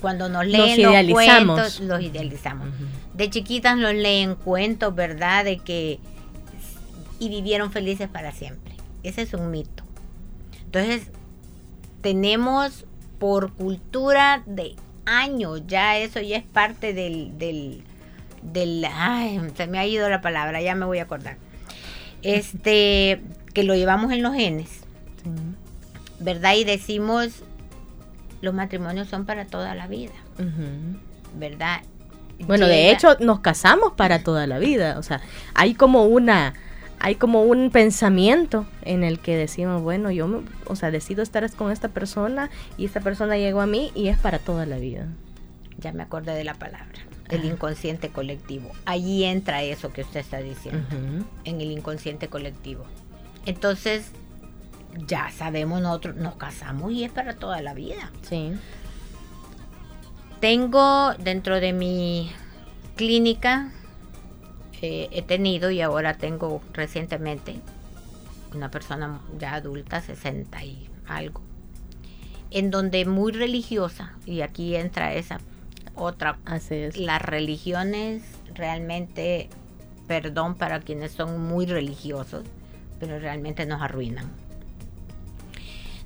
Cuando 0.00 0.28
nos 0.28 0.44
leen 0.46 0.82
los, 0.82 1.12
cuentos, 1.12 1.78
los 1.78 2.02
idealizamos. 2.02 2.68
De 3.14 3.30
chiquitas 3.30 3.76
nos 3.76 3.94
leen 3.94 4.34
cuentos, 4.34 4.92
¿verdad? 4.94 5.44
De 5.44 5.58
que 5.58 6.00
y 7.20 7.28
vivieron 7.28 7.70
felices 7.70 8.08
para 8.08 8.32
siempre. 8.32 8.74
Ese 9.04 9.22
es 9.22 9.34
un 9.34 9.52
mito. 9.52 9.84
Entonces, 10.64 11.08
tenemos 12.00 12.84
por 13.20 13.52
cultura 13.52 14.42
de 14.46 14.74
años, 15.08 15.62
ya 15.66 15.98
eso 15.98 16.20
ya 16.20 16.36
es 16.36 16.44
parte 16.44 16.94
del, 16.94 17.38
del, 17.38 17.82
del, 18.42 18.84
ay, 18.84 19.40
se 19.56 19.66
me 19.66 19.78
ha 19.78 19.86
ido 19.86 20.08
la 20.08 20.20
palabra, 20.20 20.60
ya 20.60 20.74
me 20.74 20.86
voy 20.86 20.98
a 20.98 21.04
acordar. 21.04 21.36
Este, 22.22 23.20
que 23.54 23.64
lo 23.64 23.74
llevamos 23.74 24.12
en 24.12 24.22
los 24.22 24.34
genes. 24.34 24.80
¿verdad? 26.20 26.54
Y 26.54 26.64
decimos, 26.64 27.42
los 28.40 28.54
matrimonios 28.54 29.08
son 29.08 29.24
para 29.24 29.46
toda 29.46 29.74
la 29.74 29.86
vida, 29.86 30.12
¿verdad? 31.34 31.80
Bueno, 32.40 32.66
de 32.66 32.90
hecho, 32.90 33.16
nos 33.20 33.40
casamos 33.40 33.92
para 33.94 34.22
toda 34.22 34.46
la 34.46 34.58
vida. 34.58 34.98
O 34.98 35.02
sea, 35.02 35.20
hay 35.54 35.74
como 35.74 36.04
una, 36.04 36.54
hay 37.00 37.14
como 37.14 37.42
un 37.42 37.70
pensamiento 37.70 38.66
en 38.82 39.04
el 39.04 39.20
que 39.20 39.36
decimos, 39.36 39.82
bueno, 39.82 40.10
yo, 40.10 40.42
o 40.66 40.76
sea, 40.76 40.90
decido 40.90 41.22
estar 41.22 41.48
con 41.52 41.70
esta 41.70 41.88
persona 41.88 42.50
y 42.76 42.84
esta 42.84 43.00
persona 43.00 43.36
llegó 43.36 43.60
a 43.60 43.66
mí 43.66 43.92
y 43.94 44.08
es 44.08 44.18
para 44.18 44.38
toda 44.38 44.66
la 44.66 44.78
vida. 44.78 45.06
Ya 45.78 45.92
me 45.92 46.02
acordé 46.02 46.34
de 46.34 46.44
la 46.44 46.54
palabra, 46.54 46.98
el 47.28 47.44
inconsciente 47.44 48.08
colectivo. 48.08 48.70
Allí 48.84 49.24
entra 49.24 49.62
eso 49.62 49.92
que 49.92 50.02
usted 50.02 50.20
está 50.20 50.38
diciendo, 50.38 50.82
en 51.44 51.60
el 51.60 51.70
inconsciente 51.70 52.28
colectivo. 52.28 52.84
Entonces, 53.46 54.10
ya 55.06 55.30
sabemos 55.30 55.80
nosotros, 55.80 56.16
nos 56.16 56.36
casamos 56.36 56.92
y 56.92 57.04
es 57.04 57.12
para 57.12 57.34
toda 57.34 57.62
la 57.62 57.74
vida. 57.74 58.10
Sí. 58.22 58.52
Tengo 60.40 61.14
dentro 61.14 61.60
de 61.60 61.72
mi 61.72 62.32
clínica, 62.96 63.70
eh, 64.82 65.08
he 65.12 65.22
tenido 65.22 65.70
y 65.70 65.80
ahora 65.80 66.14
tengo 66.14 66.62
recientemente 66.72 67.56
una 68.54 68.70
persona 68.70 69.20
ya 69.38 69.54
adulta, 69.54 70.00
60 70.00 70.64
y 70.64 70.88
algo, 71.06 71.42
en 72.50 72.70
donde 72.70 73.04
muy 73.04 73.32
religiosa, 73.32 74.14
y 74.24 74.40
aquí 74.40 74.74
entra 74.76 75.14
esa 75.14 75.38
otra, 75.94 76.38
Así 76.44 76.74
es. 76.76 76.96
las 76.96 77.20
religiones 77.20 78.22
realmente, 78.54 79.48
perdón 80.06 80.54
para 80.54 80.80
quienes 80.80 81.12
son 81.12 81.40
muy 81.40 81.66
religiosos, 81.66 82.44
pero 83.00 83.18
realmente 83.18 83.66
nos 83.66 83.82
arruinan. 83.82 84.30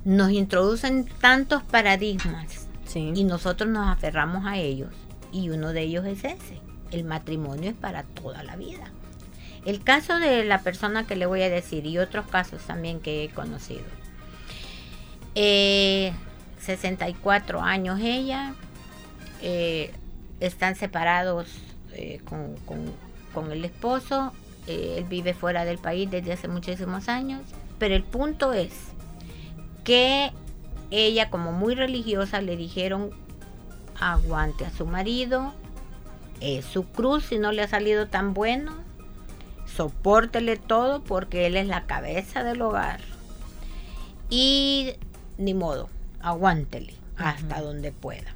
Nos 0.03 0.31
introducen 0.31 1.07
tantos 1.21 1.63
paradigmas 1.63 2.67
y 2.95 3.23
nosotros 3.23 3.69
nos 3.69 3.87
aferramos 3.87 4.45
a 4.45 4.57
ellos. 4.57 4.91
Y 5.31 5.49
uno 5.49 5.73
de 5.73 5.81
ellos 5.81 6.05
es 6.05 6.23
ese. 6.25 6.59
El 6.93 7.03
matrimonio 7.03 7.71
es 7.71 7.75
para 7.75 8.03
toda 8.03 8.43
la 8.43 8.55
vida. 8.55 8.91
El 9.65 9.83
caso 9.83 10.19
de 10.19 10.45
la 10.45 10.61
persona 10.61 11.07
que 11.07 11.15
le 11.15 11.25
voy 11.25 11.41
a 11.41 11.49
decir 11.49 11.85
y 11.85 11.97
otros 11.97 12.27
casos 12.27 12.61
también 12.63 12.99
que 12.99 13.23
he 13.23 13.29
conocido. 13.29 13.85
64 15.33 17.57
eh, 17.57 17.61
años 17.61 17.99
ella. 18.01 18.53
Eh, 19.41 19.91
están 20.39 20.75
separados 20.75 21.47
eh, 21.93 22.21
con, 22.25 22.55
con, 23.33 23.51
el 23.51 23.65
esposo. 23.65 24.33
él 24.67 25.05
vive 25.05 25.33
fuera 25.33 25.65
del 25.65 25.79
país 25.79 26.09
desde 26.11 26.33
hace 26.33 26.47
muchísimos 26.47 27.09
años. 27.09 27.41
Pero 27.79 27.95
el 27.95 28.03
punto 28.03 28.53
es 28.53 28.73
que 29.83 30.31
ella 30.91 31.29
como 31.29 31.51
muy 31.51 31.73
religiosa 31.73 32.41
le 32.41 32.55
dijeron 32.55 33.09
aguante 33.99 34.65
a 34.65 34.71
su 34.71 34.85
marido, 34.85 35.53
es 36.43 36.65
su 36.65 36.83
cruz 36.83 37.25
si 37.25 37.39
no 37.39 37.51
le 37.51 37.61
ha 37.61 37.67
salido 37.67 38.07
tan 38.07 38.33
bueno, 38.33 38.73
soportele 39.65 40.57
todo 40.57 41.03
porque 41.03 41.45
él 41.45 41.55
es 41.55 41.67
la 41.67 41.85
cabeza 41.85 42.43
del 42.43 42.61
hogar. 42.61 42.99
Y 44.29 44.93
ni 45.37 45.53
modo, 45.53 45.89
aguántele 46.21 46.93
hasta 47.17 47.61
donde 47.61 47.91
pueda. 47.91 48.33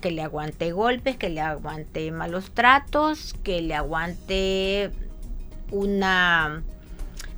Que 0.00 0.12
le 0.12 0.22
aguante 0.22 0.70
golpes, 0.70 1.16
que 1.16 1.30
le 1.30 1.40
aguante 1.40 2.10
malos 2.12 2.52
tratos, 2.52 3.34
que 3.42 3.60
le 3.60 3.74
aguante 3.74 4.90
una 5.72 6.62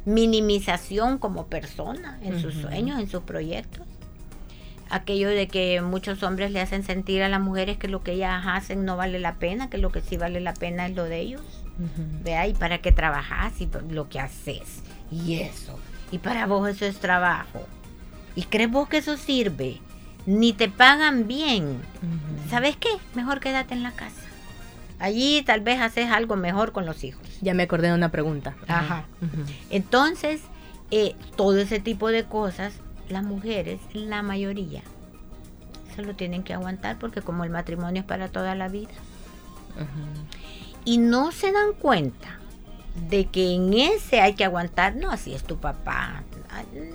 minimización 0.05 1.19
como 1.19 1.47
persona 1.47 2.19
en 2.23 2.41
sus 2.41 2.55
sueños, 2.55 3.01
en 3.01 3.09
sus 3.09 3.23
proyectos 3.23 3.87
aquello 4.91 5.29
de 5.29 5.49
que 5.49 5.81
muchos 5.81 6.23
hombres 6.23 6.51
le 6.51 6.61
hacen 6.61 6.83
sentir 6.83 7.23
a 7.23 7.29
las 7.29 7.41
mujeres 7.41 7.79
que 7.79 7.89
lo 7.89 8.03
que 8.03 8.13
ellas 8.13 8.45
hacen 8.47 8.85
no 8.85 8.97
vale 8.97 9.19
la 9.19 9.37
pena, 9.37 9.71
que 9.71 9.79
lo 9.79 9.91
que 9.91 10.01
sí 10.01 10.17
vale 10.17 10.41
la 10.41 10.53
pena 10.53 10.87
es 10.87 10.95
lo 10.95 11.05
de 11.05 11.21
ellos. 11.21 11.43
Vea, 12.23 12.47
y 12.47 12.53
para 12.53 12.79
qué 12.79 12.93
trabajas 12.93 13.59
y 13.61 13.69
lo 13.89 14.09
que 14.09 14.21
haces. 14.21 14.83
Y 15.11 15.37
eso. 15.37 15.79
Y 16.13 16.19
para 16.19 16.47
vos 16.47 16.69
eso 16.69 16.85
es 16.85 16.99
trabajo. 16.99 17.67
¿Y 18.35 18.43
crees 18.43 18.71
vos 18.71 18.89
que 18.89 18.99
eso 18.99 19.17
sirve? 19.17 19.81
Ni 20.27 20.53
te 20.53 20.69
pagan 20.69 21.27
bien. 21.27 21.79
¿Sabes 22.51 22.77
qué? 22.77 22.91
Mejor 23.15 23.41
quédate 23.41 23.75
en 23.75 23.83
la 23.83 23.93
casa. 23.93 24.21
Allí 24.99 25.43
tal 25.47 25.63
vez 25.63 25.81
haces 25.81 26.11
algo 26.11 26.37
mejor 26.37 26.73
con 26.73 26.85
los 26.85 27.03
hijos. 27.05 27.23
Ya 27.41 27.55
me 27.55 27.63
acordé 27.63 27.89
de 27.89 27.95
una 27.95 28.11
pregunta. 28.11 28.55
Ajá. 28.69 29.05
Entonces, 29.71 30.43
eh, 30.91 31.15
todo 31.37 31.59
ese 31.59 31.81
tipo 31.81 32.09
de 32.09 32.25
cosas 32.25 32.75
las 33.11 33.25
mujeres, 33.25 33.81
la 33.93 34.23
mayoría, 34.23 34.83
se 35.95 36.03
lo 36.03 36.15
tienen 36.15 36.43
que 36.43 36.55
aguantar 36.55 36.99
porque 36.99 37.23
como 37.23 37.45
el 37.45 37.51
matrimonio 37.51 38.01
es 38.01 38.07
para 38.07 38.29
toda 38.29 38.55
la 38.55 38.69
vida. 38.69 38.91
Y 40.85 40.99
no 40.99 41.33
se 41.33 41.53
dan 41.53 41.73
cuenta 41.79 42.39
de 43.09 43.27
que 43.27 43.55
en 43.55 43.73
ese 43.73 44.21
hay 44.21 44.35
que 44.35 44.45
aguantar, 44.45 44.97
no, 44.97 45.11
así 45.11 45.35
es 45.35 45.45
tu 45.45 45.59
papá, 45.59 46.23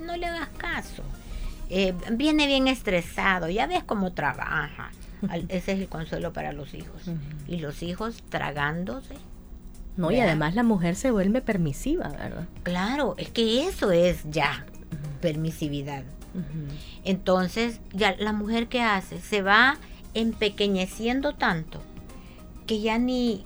no 0.01 0.15
le 0.17 0.25
hagas 0.25 0.49
caso. 0.57 1.03
Eh, 1.69 1.93
viene 2.11 2.45
bien 2.45 2.67
estresado, 2.67 3.49
ya 3.49 3.65
ves 3.67 3.83
cómo 3.83 4.13
trabaja. 4.13 4.91
Ese 5.49 5.71
es 5.71 5.79
el 5.79 5.87
consuelo 5.87 6.31
para 6.31 6.53
los 6.53 6.75
hijos. 6.75 7.01
Y 7.47 7.57
los 7.57 7.81
hijos 7.81 8.21
tragándose. 8.29 9.15
No, 9.97 10.11
y 10.11 10.19
además 10.19 10.53
la 10.53 10.61
mujer 10.61 10.95
se 10.95 11.09
vuelve 11.09 11.41
permisiva, 11.41 12.09
¿verdad? 12.09 12.47
Claro, 12.61 13.15
es 13.17 13.29
que 13.29 13.67
eso 13.67 13.91
es 13.91 14.23
ya 14.29 14.65
permisividad. 15.21 16.03
Entonces, 17.03 17.79
ya 17.93 18.15
la 18.17 18.33
mujer 18.33 18.67
que 18.67 18.81
hace 18.81 19.21
se 19.21 19.41
va 19.41 19.77
empequeñeciendo 20.13 21.33
tanto 21.33 21.81
que 22.67 22.81
ya 22.81 22.97
ni 22.97 23.45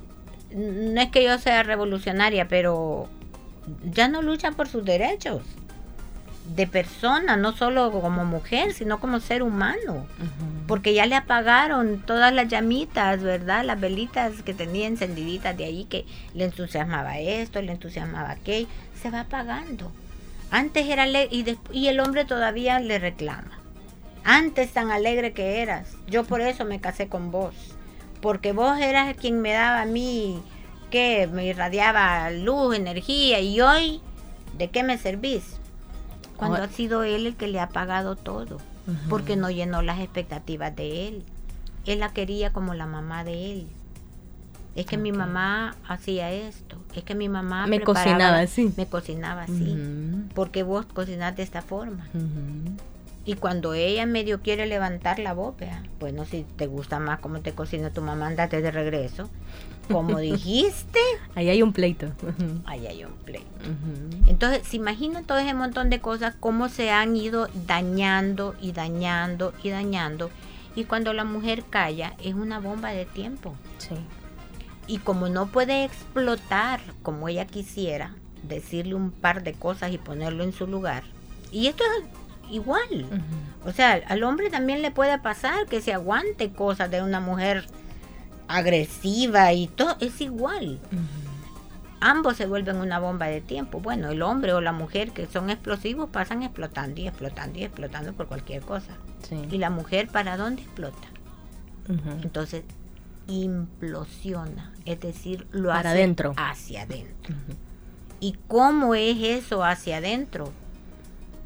no 0.51 0.99
es 0.99 1.09
que 1.09 1.23
yo 1.23 1.37
sea 1.37 1.63
revolucionaria, 1.63 2.47
pero 2.47 3.07
ya 3.83 4.07
no 4.07 4.21
luchan 4.21 4.55
por 4.55 4.67
sus 4.67 4.83
derechos 4.83 5.43
de 6.55 6.65
persona, 6.65 7.37
no 7.37 7.51
solo 7.51 7.91
como 7.91 8.25
mujer, 8.25 8.73
sino 8.73 8.99
como 8.99 9.19
ser 9.19 9.43
humano. 9.43 10.07
Porque 10.67 10.93
ya 10.95 11.05
le 11.05 11.15
apagaron 11.15 12.01
todas 12.05 12.33
las 12.33 12.47
llamitas, 12.47 13.21
¿verdad? 13.21 13.63
Las 13.63 13.79
velitas 13.79 14.41
que 14.41 14.55
tenía 14.55 14.87
encendiditas 14.87 15.55
de 15.55 15.65
ahí 15.65 15.85
que 15.85 16.05
le 16.33 16.45
entusiasmaba 16.45 17.19
esto, 17.19 17.61
le 17.61 17.71
entusiasmaba 17.71 18.31
aquello, 18.31 18.67
se 18.99 19.11
va 19.11 19.21
apagando. 19.21 19.91
Antes 20.51 20.87
era 20.87 21.03
alegre 21.03 21.57
y, 21.71 21.87
el 21.87 21.99
hombre 21.99 22.25
todavía 22.25 22.79
le 22.79 22.99
reclama. 22.99 23.59
Antes 24.23 24.71
tan 24.71 24.91
alegre 24.91 25.33
que 25.33 25.61
eras. 25.61 25.95
Yo 26.07 26.23
por 26.23 26.41
eso 26.41 26.65
me 26.65 26.81
casé 26.81 27.07
con 27.07 27.31
vos. 27.31 27.53
Porque 28.21 28.51
vos 28.51 28.79
eras 28.79 29.15
quien 29.15 29.41
me 29.41 29.53
daba 29.53 29.81
a 29.81 29.85
mí, 29.85 30.41
que 30.91 31.27
me 31.27 31.45
irradiaba 31.45 32.29
luz, 32.31 32.75
energía. 32.75 33.39
Y 33.39 33.61
hoy, 33.61 34.01
¿de 34.57 34.69
qué 34.69 34.83
me 34.83 34.97
servís? 34.97 35.57
Cuando 36.35 36.63
ha 36.63 36.67
sido 36.67 37.03
él 37.03 37.27
el 37.27 37.35
que 37.35 37.47
le 37.47 37.59
ha 37.59 37.69
pagado 37.69 38.15
todo. 38.15 38.57
Porque 39.07 39.35
no 39.35 39.51
llenó 39.51 39.81
las 39.83 39.99
expectativas 39.99 40.75
de 40.75 41.07
él. 41.07 41.23
Él 41.85 41.99
la 41.99 42.09
quería 42.09 42.51
como 42.51 42.73
la 42.73 42.87
mamá 42.87 43.23
de 43.23 43.51
él. 43.51 43.67
Es 44.79 44.85
que 44.85 44.97
mi 44.97 45.11
mamá 45.11 45.75
hacía 45.85 46.31
esto. 46.31 46.77
Es 46.95 47.03
que 47.03 47.13
mi 47.13 47.27
mamá 47.27 47.67
me 47.67 47.81
cocinaba 47.81 48.39
así. 48.39 48.71
Me 48.77 48.85
cocinaba 48.85 49.41
así. 49.41 49.77
Porque 50.33 50.63
vos 50.63 50.85
cocinás 50.85 51.35
de 51.35 51.43
esta 51.43 51.61
forma. 51.61 52.07
Y 53.25 53.33
cuando 53.33 53.73
ella 53.73 54.05
medio 54.05 54.41
quiere 54.41 54.67
levantar 54.67 55.19
la 55.19 55.33
voz, 55.33 55.55
bueno, 55.99 56.23
si 56.23 56.45
te 56.55 56.65
gusta 56.67 56.99
más 56.99 57.19
cómo 57.19 57.41
te 57.41 57.51
cocina 57.51 57.89
tu 57.89 58.01
mamá, 58.01 58.27
andate 58.27 58.61
de 58.61 58.71
regreso. 58.71 59.29
Como 59.91 60.17
dijiste. 60.19 60.99
Ahí 61.35 61.49
hay 61.49 61.61
un 61.61 61.73
pleito. 61.73 62.07
Ahí 62.63 62.87
hay 62.87 63.03
un 63.03 63.11
pleito. 63.25 63.45
Entonces, 64.27 64.65
se 64.65 64.77
imaginan 64.77 65.25
todo 65.25 65.39
ese 65.39 65.53
montón 65.53 65.89
de 65.89 65.99
cosas, 65.99 66.35
cómo 66.39 66.69
se 66.69 66.89
han 66.89 67.17
ido 67.17 67.49
dañando 67.67 68.55
y 68.61 68.71
dañando 68.71 69.53
y 69.61 69.71
dañando. 69.71 70.31
Y 70.73 70.85
cuando 70.85 71.11
la 71.11 71.25
mujer 71.25 71.65
calla, 71.69 72.13
es 72.23 72.33
una 72.33 72.59
bomba 72.61 72.91
de 72.91 73.05
tiempo. 73.05 73.55
Sí 73.77 73.95
y 74.89 74.97
como 74.97 75.29
no 75.29 75.45
puede 75.47 75.85
explotar 75.85 76.81
como 77.03 77.29
ella 77.29 77.45
quisiera, 77.45 78.15
decirle 78.41 78.95
un 78.95 79.11
par 79.11 79.43
de 79.43 79.53
cosas 79.53 79.93
y 79.93 79.99
ponerlo 79.99 80.43
en 80.43 80.51
su 80.51 80.65
lugar. 80.65 81.03
Y 81.51 81.67
esto 81.67 81.83
es 81.83 82.51
igual. 82.51 83.05
O 83.65 83.71
sea, 83.71 84.01
al 84.07 84.23
hombre 84.23 84.49
también 84.49 84.81
le 84.81 84.89
puede 84.89 85.19
pasar 85.19 85.67
que 85.67 85.79
se 85.79 85.93
aguante 85.93 86.51
cosas 86.51 86.89
de 86.89 87.03
una 87.03 87.19
mujer 87.19 87.67
agresiva 88.47 89.53
y 89.53 89.67
todo, 89.67 89.95
es 89.99 90.19
igual. 90.21 90.79
Ambos 92.01 92.37
se 92.37 92.47
vuelven 92.47 92.77
una 92.77 92.97
bomba 92.97 93.27
de 93.27 93.41
tiempo. 93.41 93.79
Bueno, 93.79 94.09
el 94.09 94.23
hombre 94.23 94.53
o 94.53 94.61
la 94.61 94.71
mujer 94.71 95.11
que 95.11 95.27
son 95.27 95.51
explosivos 95.51 96.09
pasan 96.09 96.41
explotando 96.41 96.99
y 96.99 97.07
explotando 97.07 97.59
y 97.59 97.63
explotando 97.63 98.13
por 98.13 98.27
cualquier 98.27 98.63
cosa. 98.63 98.93
Y 99.51 99.59
la 99.59 99.69
mujer, 99.69 100.07
¿para 100.07 100.35
dónde 100.35 100.63
explota? 100.63 101.07
Entonces, 102.23 102.63
implosiona, 103.29 104.73
es 104.85 104.99
decir, 104.99 105.47
lo 105.51 105.71
hace 105.71 105.87
adentro. 105.87 106.33
hacia 106.35 106.81
adentro. 106.83 107.35
¿Y 108.19 108.35
cómo 108.47 108.95
es 108.95 109.17
eso 109.21 109.63
hacia 109.63 109.97
adentro? 109.97 110.51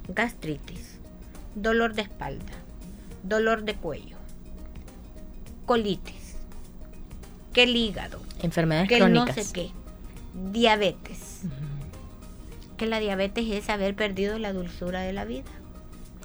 Gastritis, 0.08 0.98
dolor 1.56 1.94
de 1.94 2.02
espalda, 2.04 2.54
dolor 3.24 3.64
de 3.64 3.76
cuello, 3.76 4.18
colitis, 5.66 6.36
que 7.54 7.64
el 7.64 7.76
hígado, 7.76 8.20
Enfermedades 8.42 8.90
que 8.90 8.98
crónicas. 8.98 9.38
no 9.38 9.44
sé 9.44 9.54
qué, 9.54 9.72
diabetes. 10.52 11.42
Que 12.78 12.88
la 12.88 13.00
diabetes 13.00 13.46
es 13.50 13.70
haber 13.70 13.96
perdido 13.96 14.40
la 14.40 14.52
dulzura 14.52 15.02
de 15.02 15.14
la 15.14 15.26
vida. 15.26 15.52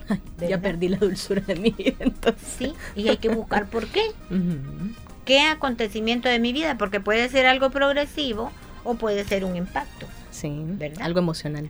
Ay, 0.09 0.21
ya 0.49 0.61
perdí 0.61 0.89
la 0.89 0.97
dulzura 0.97 1.43
de 1.43 1.57
mi 1.57 1.71
vida, 1.71 1.97
entonces. 2.01 2.49
Sí, 2.59 2.73
y 2.97 3.09
hay 3.09 3.19
que 3.19 3.29
buscar 3.29 3.69
por 3.69 3.87
qué. 3.87 4.03
¿Qué 5.29 5.43
acontecimiento 5.43 6.27
de 6.27 6.39
mi 6.39 6.55
vida? 6.55 6.79
Porque 6.79 7.01
puede 7.01 7.29
ser 7.29 7.45
algo 7.45 7.69
progresivo 7.69 8.51
o 8.83 8.95
puede 8.95 9.25
ser 9.25 9.45
un 9.45 9.57
impacto. 9.57 10.07
Sí, 10.31 10.51
¿Verdad? 10.65 11.03
algo 11.03 11.19
emocional. 11.19 11.69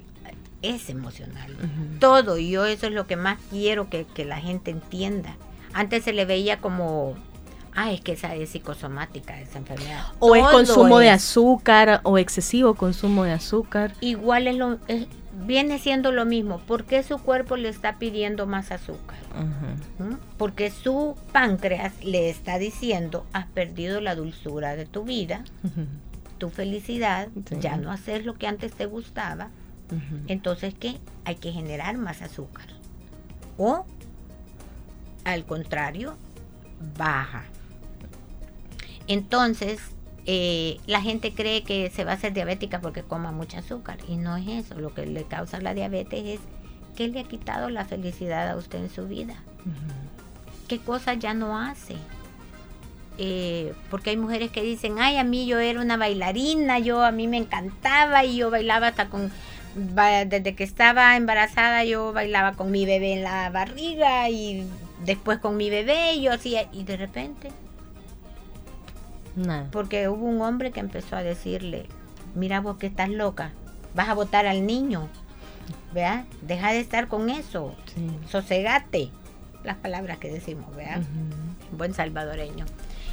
Es 0.63 0.89
emocional. 0.89 1.57
Todo, 1.99 2.39
y 2.39 2.51
yo 2.51 2.67
eso 2.67 2.87
es 2.87 2.93
lo 2.93 3.09
que 3.09 3.17
más 3.17 3.37
quiero 3.51 3.91
que, 3.91 4.05
que 4.05 4.25
la 4.25 4.37
gente 4.39 4.71
entienda. 4.71 5.35
Antes 5.73 6.05
se 6.05 6.13
le 6.13 6.25
veía 6.25 6.61
como, 6.61 7.17
ah, 7.75 7.91
es 7.91 8.01
que 8.01 8.13
esa 8.13 8.33
es 8.37 8.51
psicosomática, 8.51 9.41
esa 9.41 9.59
enfermedad. 9.59 10.05
O 10.21 10.37
es 10.37 10.45
consumo 10.45 11.01
de 11.01 11.11
azúcar 11.11 12.01
o 12.05 12.17
excesivo 12.17 12.75
consumo 12.75 13.25
de 13.25 13.33
azúcar. 13.33 13.93
Igual 14.01 14.47
es 14.47 14.55
lo, 14.57 14.79
es- 14.87 15.09
viene 15.47 15.79
siendo 15.79 16.13
lo 16.13 16.25
mismo. 16.25 16.59
¿Por 16.59 16.85
qué 16.85 17.03
su 17.03 17.19
cuerpo 17.19 17.57
le 17.57 17.69
está 17.69 17.99
pidiendo 17.99 18.47
más 18.47 18.71
azúcar? 18.73 19.19
¿Mm? 19.99 20.15
Porque 20.37 20.71
su 20.71 21.17
páncreas 21.33 21.93
le 22.05 22.29
está 22.31 22.59
diciendo, 22.59 23.27
has 23.33 23.47
perdido 23.47 24.01
la 24.01 24.15
dulzura 24.15 24.77
de 24.77 24.87
tu 24.87 25.05
vida, 25.05 25.45
tu 26.39 26.51
felicidad, 26.51 27.29
Sí. 27.49 27.57
ya 27.61 27.77
no 27.77 27.91
haces 27.93 28.25
lo 28.25 28.35
que 28.35 28.47
antes 28.47 28.73
te 28.73 28.87
gustaba. 28.87 29.51
Entonces, 30.27 30.75
¿qué? 30.79 30.99
Hay 31.25 31.37
que 31.37 31.51
generar 31.53 31.97
más 31.97 32.21
azúcar. 32.23 32.67
O, 33.57 33.87
al 35.25 35.45
contrario, 35.47 36.17
baja. 36.97 37.45
Entonces, 39.07 39.81
eh, 40.31 40.77
la 40.87 41.01
gente 41.01 41.33
cree 41.33 41.63
que 41.63 41.89
se 41.89 42.05
va 42.05 42.11
a 42.11 42.15
hacer 42.17 42.35
diabética 42.35 42.83
porque 42.83 43.03
coma 43.03 43.33
mucho 43.33 43.57
azúcar. 43.57 43.97
Y 44.07 44.17
no 44.17 44.37
es 44.37 44.47
eso. 44.47 44.79
Lo 44.79 44.93
que 44.93 45.07
le 45.07 45.25
causa 45.25 45.59
la 45.59 45.73
diabetes 45.73 46.23
es 46.23 46.41
que 46.95 47.09
le 47.09 47.21
ha 47.21 47.25
quitado 47.25 47.71
la 47.71 47.87
felicidad 47.87 48.47
a 48.51 48.57
usted 48.57 48.79
en 48.79 48.91
su 48.91 49.09
vida. 49.09 49.37
¿Qué 50.69 50.81
cosas 50.81 51.19
ya 51.19 51.33
no 51.33 51.59
hace? 51.59 51.97
Eh, 53.17 53.73
porque 53.91 54.11
hay 54.11 54.19
mujeres 54.19 54.51
que 54.51 54.61
dicen, 54.61 54.99
ay, 54.99 55.17
a 55.17 55.25
mí 55.25 55.47
yo 55.47 55.61
era 55.61 55.81
una 55.81 55.97
bailarina, 55.97 56.79
yo 56.79 57.03
a 57.03 57.11
mí 57.11 57.27
me 57.27 57.39
encantaba 57.39 58.27
y 58.27 58.37
yo 58.37 58.51
bailaba 58.51 58.89
hasta 58.89 59.09
con, 59.09 59.33
desde 59.75 60.55
que 60.55 60.63
estaba 60.63 61.17
embarazada 61.17 61.85
yo 61.85 62.13
bailaba 62.13 62.53
con 62.53 62.71
mi 62.71 62.85
bebé 62.85 63.15
en 63.15 63.23
la 63.23 63.49
barriga 63.49 64.29
y 64.29 64.67
después 65.07 65.39
con 65.39 65.57
mi 65.57 65.71
bebé 65.71 66.15
y 66.17 66.23
yo 66.23 66.35
hacía, 66.35 66.69
y 66.71 66.85
de 66.85 66.99
repente, 66.99 67.49
Nada. 69.39 69.69
porque 69.73 70.09
hubo 70.09 70.25
un 70.27 70.41
hombre 70.43 70.71
que 70.71 70.81
empezó 70.81 71.17
a 71.17 71.23
decirle, 71.23 71.87
mira 72.35 72.61
vos 72.61 72.77
que 72.77 72.87
estás 72.87 73.09
loca, 73.09 73.53
vas 73.95 74.09
a 74.09 74.15
votar 74.15 74.47
al 74.47 74.67
niño, 74.67 75.09
¿verdad? 75.95 76.25
Deja 76.43 76.73
de 76.73 76.81
estar 76.81 77.09
con 77.09 77.31
eso, 77.31 77.75
Sí. 77.95 78.07
sosegate, 78.31 79.11
las 79.65 79.77
palabras 79.77 80.19
que 80.19 80.31
decimos, 80.31 80.75
¿verdad? 80.77 80.99
Ujú. 81.01 81.77
buen 81.77 81.93
salvadoreño. 81.93 82.65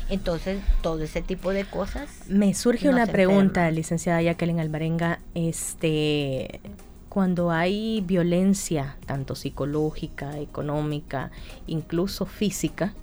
Entonces, 0.09 0.61
todo 0.81 1.03
ese 1.03 1.21
tipo 1.21 1.51
de 1.51 1.65
cosas. 1.65 2.07
Me 2.29 2.53
surge 2.53 2.87
una 2.89 3.05
pregunta, 3.07 3.69
licenciada 3.71 4.21
Jacqueline 4.21 4.59
Alvarenga. 4.61 5.19
Este, 5.33 6.61
cuando 7.09 7.51
hay 7.51 8.01
violencia, 8.05 8.97
tanto 9.05 9.35
psicológica, 9.35 10.37
económica, 10.39 11.31
incluso 11.67 12.25
física, 12.25 12.93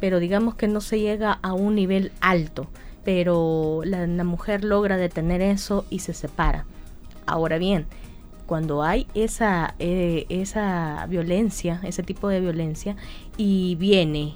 pero 0.00 0.18
digamos 0.18 0.54
que 0.54 0.68
no 0.68 0.80
se 0.80 0.98
llega 0.98 1.38
a 1.42 1.52
un 1.52 1.74
nivel 1.74 2.12
alto, 2.20 2.68
pero 3.04 3.82
la, 3.84 4.06
la 4.06 4.24
mujer 4.24 4.64
logra 4.64 4.96
detener 4.96 5.42
eso 5.42 5.84
y 5.90 6.00
se 6.00 6.14
separa. 6.14 6.64
Ahora 7.26 7.58
bien, 7.58 7.86
cuando 8.50 8.82
hay 8.82 9.06
esa, 9.14 9.74
eh, 9.78 10.26
esa 10.28 11.06
violencia, 11.08 11.80
ese 11.84 12.02
tipo 12.02 12.28
de 12.28 12.40
violencia, 12.40 12.96
y 13.36 13.76
viene 13.76 14.34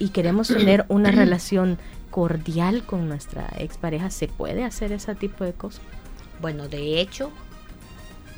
y 0.00 0.08
queremos 0.08 0.48
tener 0.48 0.84
una 0.88 1.10
relación 1.12 1.78
cordial 2.10 2.82
con 2.84 3.08
nuestra 3.08 3.48
expareja, 3.56 4.10
¿se 4.10 4.26
puede 4.26 4.64
hacer 4.64 4.90
ese 4.90 5.14
tipo 5.14 5.44
de 5.44 5.52
cosas? 5.52 5.82
Bueno, 6.40 6.68
de 6.68 7.00
hecho, 7.00 7.30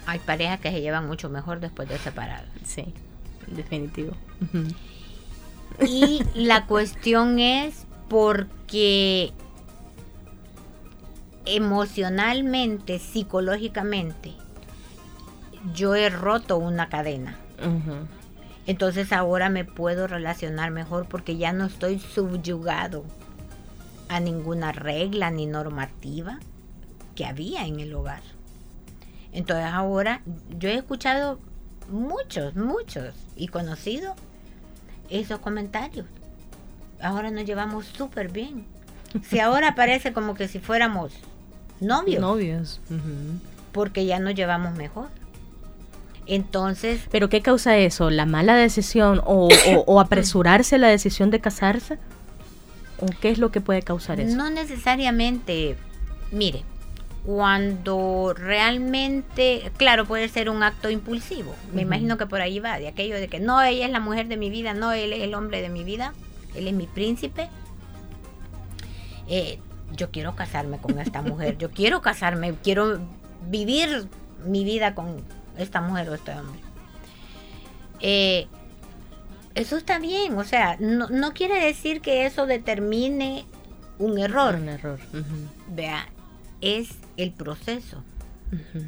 hay 0.04 0.18
parejas 0.18 0.60
que 0.60 0.70
se 0.70 0.82
llevan 0.82 1.06
mucho 1.06 1.30
mejor 1.30 1.60
después 1.60 1.88
de 1.88 1.96
separados. 1.96 2.50
Sí, 2.62 2.92
definitivo. 3.46 4.12
Y 5.86 6.22
la 6.34 6.66
cuestión 6.66 7.38
es 7.38 7.86
porque 8.08 9.32
emocionalmente, 11.46 12.98
psicológicamente, 12.98 14.34
yo 15.74 15.94
he 15.94 16.10
roto 16.10 16.58
una 16.58 16.88
cadena. 16.88 17.38
Entonces 18.66 19.12
ahora 19.12 19.48
me 19.48 19.64
puedo 19.64 20.06
relacionar 20.06 20.70
mejor 20.70 21.06
porque 21.06 21.36
ya 21.36 21.52
no 21.52 21.66
estoy 21.66 21.98
subyugado 21.98 23.04
a 24.08 24.20
ninguna 24.20 24.72
regla 24.72 25.30
ni 25.30 25.46
normativa 25.46 26.40
que 27.14 27.26
había 27.26 27.66
en 27.66 27.80
el 27.80 27.94
hogar. 27.94 28.22
Entonces 29.32 29.66
ahora 29.66 30.22
yo 30.58 30.68
he 30.68 30.74
escuchado 30.74 31.38
muchos, 31.90 32.54
muchos 32.56 33.14
y 33.36 33.48
conocido 33.48 34.14
esos 35.10 35.40
comentarios. 35.40 36.06
Ahora 37.02 37.30
nos 37.30 37.44
llevamos 37.44 37.86
súper 37.86 38.30
bien. 38.30 38.64
Si 39.28 39.40
ahora 39.40 39.74
parece 39.74 40.12
como 40.12 40.34
que 40.34 40.46
si 40.48 40.58
fuéramos 40.60 41.12
novios, 41.80 42.20
Novios. 42.20 42.80
porque 43.72 44.04
ya 44.06 44.18
nos 44.20 44.34
llevamos 44.34 44.74
mejor. 44.76 45.08
Entonces, 46.26 47.00
¿Pero 47.10 47.28
qué 47.28 47.40
causa 47.42 47.76
eso? 47.76 48.10
¿La 48.10 48.24
mala 48.26 48.54
decisión 48.54 49.20
o, 49.24 49.48
o- 49.48 49.84
o 49.86 50.00
apresurarse 50.00 50.78
la 50.78 50.88
decisión 50.88 51.30
de 51.30 51.40
casarse? 51.40 51.98
¿O 53.00 53.06
qué 53.20 53.30
es 53.30 53.38
lo 53.38 53.50
que 53.50 53.60
puede 53.60 53.82
causar 53.82 54.20
eso? 54.20 54.36
No 54.36 54.50
necesariamente, 54.50 55.76
mire, 56.30 56.62
cuando 57.24 58.34
realmente, 58.34 59.70
claro, 59.76 60.06
puede 60.06 60.28
ser 60.28 60.48
un 60.48 60.62
acto 60.62 60.90
impulsivo. 60.90 61.54
Me 61.72 61.82
imagino 61.82 62.16
que 62.16 62.26
por 62.26 62.40
ahí 62.40 62.60
va, 62.60 62.78
de 62.78 62.88
aquello 62.88 63.16
de 63.16 63.28
que 63.28 63.40
no, 63.40 63.60
ella 63.62 63.86
es 63.86 63.92
la 63.92 64.00
mujer 64.00 64.28
de 64.28 64.36
mi 64.36 64.50
vida, 64.50 64.72
no, 64.74 64.92
él 64.92 65.12
es 65.12 65.22
el 65.22 65.34
hombre 65.34 65.60
de 65.60 65.68
mi 65.68 65.84
vida, 65.84 66.14
él 66.54 66.66
es 66.66 66.74
mi 66.74 66.86
príncipe. 66.86 67.48
Eh, 69.28 69.58
yo 69.92 70.10
quiero 70.10 70.34
casarme 70.34 70.78
con 70.78 70.98
esta 70.98 71.22
mujer, 71.22 71.58
yo 71.58 71.70
quiero 71.70 72.00
casarme, 72.00 72.54
quiero 72.62 72.98
vivir 73.48 74.08
mi 74.46 74.64
vida 74.64 74.94
con 74.94 75.22
esta 75.58 75.80
mujer 75.80 76.08
o 76.08 76.14
este 76.14 76.32
hombre. 76.32 76.60
Eh, 78.00 78.48
eso 79.54 79.76
está 79.76 79.98
bien, 79.98 80.38
o 80.38 80.44
sea, 80.44 80.76
no, 80.80 81.08
no 81.08 81.34
quiere 81.34 81.62
decir 81.62 82.00
que 82.00 82.24
eso 82.24 82.46
determine 82.46 83.44
un 83.98 84.18
error. 84.18 84.54
Un 84.54 84.68
error. 84.68 84.98
Vea, 85.68 86.08
es 86.60 86.88
el 87.22 87.32
proceso. 87.32 88.02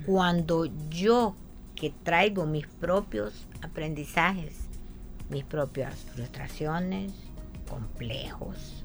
Cuando 0.06 0.66
yo 0.90 1.36
que 1.76 1.92
traigo 2.02 2.46
mis 2.46 2.66
propios 2.66 3.46
aprendizajes, 3.62 4.56
mis 5.30 5.44
propias 5.44 5.94
frustraciones, 6.14 7.12
complejos, 7.68 8.82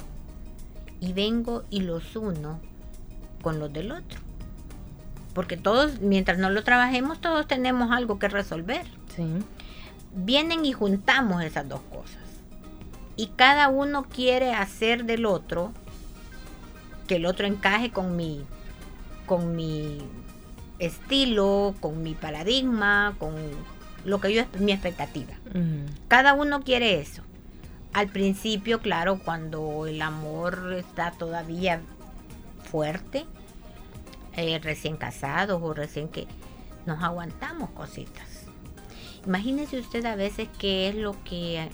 y 1.00 1.14
vengo 1.14 1.64
y 1.70 1.82
los 1.82 2.16
uno 2.16 2.60
con 3.42 3.60
los 3.60 3.72
del 3.74 3.92
otro. 3.92 4.20
Porque 5.34 5.58
todos, 5.58 6.00
mientras 6.02 6.38
no 6.40 6.50
lo 6.50 6.64
trabajemos, 6.64 7.22
todos 7.22 7.48
tenemos 7.48 7.92
algo 7.92 8.18
que 8.18 8.28
resolver 8.28 8.86
Sí. 9.16 9.26
vienen 10.16 10.66
y 10.66 10.74
juntamos 10.74 11.44
esas 11.44 11.68
dos 11.68 11.82
cosas. 11.92 12.18
Y 13.16 13.28
cada 13.36 13.70
uno 13.70 14.04
quiere 14.04 14.54
hacer 14.54 15.06
del 15.06 15.26
otro 15.26 15.72
que 17.08 17.16
el 17.16 17.26
otro 17.26 17.48
encaje 17.48 17.92
con 17.92 18.16
mi 18.16 18.46
con 19.28 19.56
mi 19.56 20.00
estilo, 20.80 21.76
con 21.80 22.02
mi 22.02 22.16
paradigma, 22.16 23.16
con 23.20 23.36
lo 24.04 24.20
que 24.20 24.34
yo 24.34 24.44
mi 24.58 24.72
expectativa. 24.72 25.34
Cada 26.08 26.34
uno 26.34 26.62
quiere 26.62 27.00
eso. 27.00 27.22
Al 27.94 28.08
principio, 28.10 28.80
claro, 28.80 29.20
cuando 29.24 29.86
el 29.86 30.02
amor 30.02 30.74
está 30.78 31.12
todavía 31.12 31.82
fuerte, 32.72 33.26
eh, 34.36 34.60
recién 34.60 34.98
casados 34.98 35.62
o 35.62 35.74
recién 35.74 36.10
que 36.10 36.28
nos 36.86 37.04
aguantamos 37.04 37.70
cositas. 37.72 38.46
Imagínese 39.26 39.80
usted 39.80 40.06
a 40.06 40.16
veces 40.16 40.48
qué 40.58 40.90
es 40.90 40.96
lo 40.96 41.22
que 41.24 41.70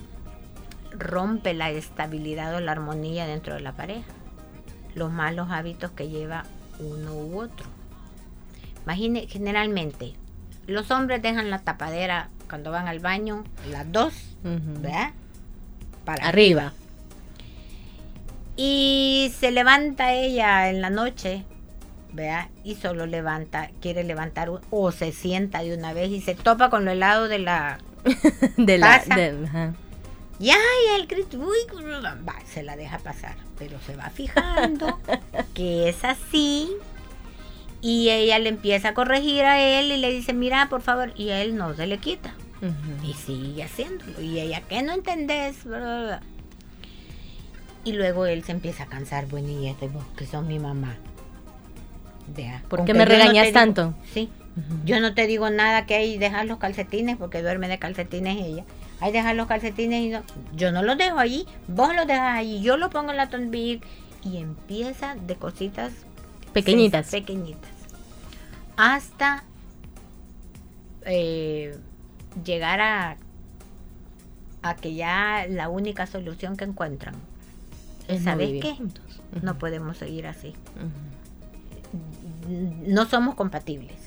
rompe 0.91 1.53
la 1.53 1.69
estabilidad 1.71 2.55
o 2.55 2.59
la 2.59 2.71
armonía 2.71 3.27
dentro 3.27 3.53
de 3.53 3.59
la 3.59 3.73
pareja. 3.73 4.07
Los 4.95 5.11
malos 5.11 5.49
hábitos 5.51 5.91
que 5.91 6.09
lleva 6.09 6.45
uno 6.79 7.13
u 7.13 7.39
otro. 7.39 7.65
Imagine, 8.83 9.27
generalmente, 9.27 10.13
los 10.67 10.91
hombres 10.91 11.21
dejan 11.21 11.49
la 11.49 11.59
tapadera 11.59 12.29
cuando 12.49 12.71
van 12.71 12.87
al 12.87 12.99
baño, 12.99 13.43
las 13.71 13.91
dos, 13.91 14.13
Ujú. 14.43 14.81
¿verdad? 14.81 15.11
Para 16.05 16.27
Arriba. 16.27 16.73
Y 18.55 19.33
se 19.39 19.51
levanta 19.51 20.13
ella 20.13 20.69
en 20.69 20.81
la 20.81 20.89
noche, 20.89 21.45
¿verdad? 22.11 22.49
Y 22.63 22.75
solo 22.75 23.05
levanta, 23.05 23.71
quiere 23.81 24.03
levantar 24.03 24.51
o 24.69 24.91
se 24.91 25.11
sienta 25.11 25.63
de 25.63 25.75
una 25.75 25.93
vez 25.93 26.11
y 26.11 26.21
se 26.21 26.35
topa 26.35 26.69
con 26.69 26.85
lo 26.85 26.91
helado 26.91 27.27
de 27.27 27.39
la... 27.39 27.79
De 28.57 28.77
la, 28.77 28.99
de-. 29.15 29.73
Y 30.43 30.49
ay, 30.49 30.57
el 31.01 31.07
uy, 31.37 31.57
va, 32.27 32.35
se 32.45 32.63
la 32.63 32.75
deja 32.75 32.97
pasar, 32.99 33.35
pero 33.57 33.79
se 33.85 33.95
va 33.95 34.09
fijando 34.09 34.99
que 35.53 35.87
es 35.87 36.03
así. 36.03 36.69
Y 37.79 38.09
ella 38.09 38.39
le 38.39 38.49
empieza 38.49 38.89
a 38.89 38.93
corregir 38.93 39.43
a 39.45 39.61
él 39.61 39.89
y 39.91 39.97
le 39.97 40.11
dice, 40.11 40.33
mira, 40.33 40.67
por 40.69 40.81
favor, 40.81 41.13
y 41.15 41.29
a 41.29 41.41
él 41.41 41.55
no 41.55 41.73
se 41.75 41.87
le 41.87 41.97
quita. 41.97 42.33
Y 43.05 43.13
sigue 43.13 43.63
haciéndolo. 43.63 44.21
Y 44.21 44.37
ella, 44.39 44.61
¿qué 44.67 44.81
no 44.81 44.91
entendés? 44.93 45.55
Y 47.85 47.93
luego 47.93 48.25
él 48.25 48.43
se 48.43 48.51
empieza 48.51 48.83
a 48.83 48.87
cansar, 48.87 49.27
bueno, 49.27 49.47
y 49.49 49.67
este 49.67 49.87
vos 49.87 50.03
que 50.17 50.25
sos 50.25 50.43
mi 50.45 50.59
mamá. 50.59 50.95
Vea, 52.35 52.63
¿Por 52.69 52.83
qué 52.83 52.93
me 52.93 52.99
no 52.99 53.05
regañas 53.05 53.45
digo- 53.47 53.53
tanto? 53.53 53.93
Sí, 54.13 54.29
yo 54.85 54.99
no 54.99 55.13
te 55.13 55.25
digo 55.27 55.49
nada 55.49 55.85
que 55.85 55.95
hay 55.95 56.17
dejar 56.17 56.45
los 56.47 56.57
calcetines 56.57 57.15
porque 57.17 57.41
duerme 57.41 57.67
de 57.69 57.79
calcetines 57.79 58.37
ella. 58.45 58.63
Hay 59.03 59.11
dejar 59.11 59.35
los 59.35 59.47
calcetines 59.47 60.01
y 60.01 60.09
no, 60.09 60.23
yo 60.55 60.71
no 60.71 60.81
los 60.81 60.97
dejo 60.97 61.17
allí, 61.19 61.45
vos 61.67 61.93
los 61.93 62.07
dejas 62.07 62.37
allí, 62.37 62.61
yo 62.61 62.77
los 62.77 62.89
pongo 62.89 63.11
en 63.11 63.17
la 63.17 63.27
tombilla 63.29 63.81
y 64.23 64.37
empieza 64.37 65.15
de 65.15 65.35
cositas 65.35 65.91
Pequeñitas. 66.53 67.09
pequeñitas. 67.11 67.69
Hasta 68.77 69.43
eh, 71.05 71.77
llegar 72.45 72.79
a, 72.79 73.17
a 74.61 74.75
que 74.75 74.93
ya 74.95 75.47
la 75.49 75.67
única 75.67 76.05
solución 76.07 76.55
que 76.55 76.63
encuentran 76.63 77.15
Es 78.07 78.19
no 78.21 78.31
¿sabes 78.31 78.47
vivir 78.47 78.61
qué? 78.63 78.73
juntos. 78.75 79.21
no 79.41 79.57
podemos 79.57 79.97
seguir 79.97 80.27
así. 80.27 80.53
No 82.47 83.05
somos 83.05 83.35
compatibles. 83.35 83.97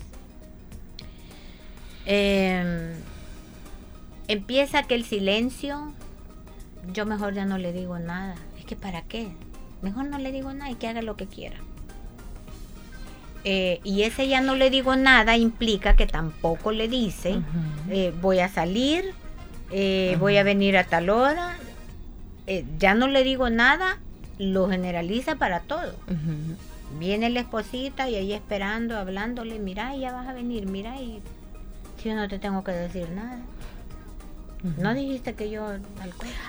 Eh, 2.07 2.95
empieza 4.27 4.83
que 4.83 4.95
el 4.95 5.05
silencio, 5.05 5.93
yo 6.93 7.05
mejor 7.05 7.33
ya 7.33 7.45
no 7.45 7.57
le 7.57 7.73
digo 7.73 7.99
nada. 7.99 8.35
Es 8.57 8.65
que 8.65 8.75
para 8.75 9.01
qué? 9.03 9.29
Mejor 9.81 10.05
no 10.05 10.17
le 10.17 10.31
digo 10.31 10.53
nada 10.53 10.71
y 10.71 10.75
que 10.75 10.87
haga 10.87 11.01
lo 11.01 11.15
que 11.15 11.27
quiera. 11.27 11.57
Eh, 13.43 13.79
y 13.83 14.03
ese 14.03 14.27
ya 14.27 14.41
no 14.41 14.55
le 14.55 14.69
digo 14.69 14.95
nada 14.95 15.37
implica 15.37 15.95
que 15.95 16.05
tampoco 16.05 16.71
le 16.71 16.89
dice, 16.89 17.39
eh, 17.89 18.13
voy 18.21 18.39
a 18.39 18.49
salir, 18.49 19.13
eh, 19.71 20.17
voy 20.19 20.37
a 20.37 20.43
venir 20.43 20.77
a 20.77 20.83
tal 20.83 21.09
hora. 21.09 21.55
Ya 22.77 22.93
no 22.93 23.07
le 23.07 23.23
digo 23.23 23.49
nada, 23.49 23.99
lo 24.37 24.69
generaliza 24.69 25.35
para 25.35 25.61
todo. 25.61 25.93
Viene 26.99 27.29
la 27.29 27.41
esposita 27.41 28.09
y 28.09 28.15
ahí 28.15 28.33
esperando, 28.33 28.97
hablándole, 28.97 29.59
mira, 29.59 29.95
ya 29.95 30.11
vas 30.11 30.27
a 30.27 30.33
venir, 30.33 30.65
mira, 30.65 30.99
y 31.01 31.21
si 31.97 32.09
yo 32.09 32.15
no 32.15 32.27
te 32.27 32.39
tengo 32.39 32.63
que 32.63 32.71
decir 32.71 33.09
nada. 33.09 33.39
No 34.63 34.93
dijiste 34.93 35.35
que 35.35 35.49
yo. 35.49 35.65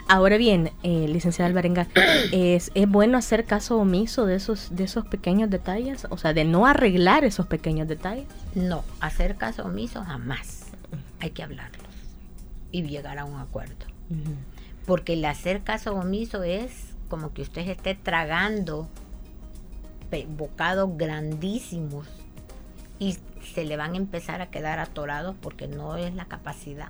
Ahora 0.09 0.37
bien, 0.38 0.73
eh, 0.83 1.07
licenciada 1.09 1.47
Alvarenga, 1.49 1.87
¿es, 2.33 2.71
¿es 2.75 2.88
bueno 2.88 3.18
hacer 3.18 3.44
caso 3.44 3.79
omiso 3.79 4.27
de 4.27 4.37
esos, 4.37 4.75
de 4.75 4.85
esos 4.85 5.07
pequeños 5.07 5.51
detalles? 5.51 6.07
O 6.11 6.16
sea, 6.16 6.33
de 6.33 6.44
no 6.44 6.66
arreglar 6.66 7.25
esos 7.25 7.47
pequeños 7.47 7.87
detalles. 7.87 8.27
No, 8.55 8.85
hacer 9.01 9.37
caso 9.37 9.64
omiso 9.64 10.03
jamás. 10.03 10.66
Hay 11.21 11.31
que 11.31 11.42
hablarlos 11.42 11.88
y 12.73 12.83
llegar 12.83 13.18
a 13.18 13.25
un 13.25 13.38
acuerdo. 13.38 13.75
Porque 14.87 15.14
el 15.14 15.25
hacer 15.25 15.62
caso 15.62 15.94
omiso 15.94 16.42
es 16.42 16.94
como 17.09 17.33
que 17.33 17.42
usted 17.42 17.68
esté 17.68 17.94
tragando 17.94 18.88
bocados 20.29 20.97
grandísimos 20.97 22.07
y 22.99 23.18
se 23.55 23.64
le 23.64 23.77
van 23.77 23.94
a 23.94 23.97
empezar 23.97 24.40
a 24.40 24.51
quedar 24.51 24.79
atorados 24.79 25.37
porque 25.40 25.68
no 25.68 25.97
es 25.97 26.14
la 26.14 26.25
capacidad, 26.25 26.88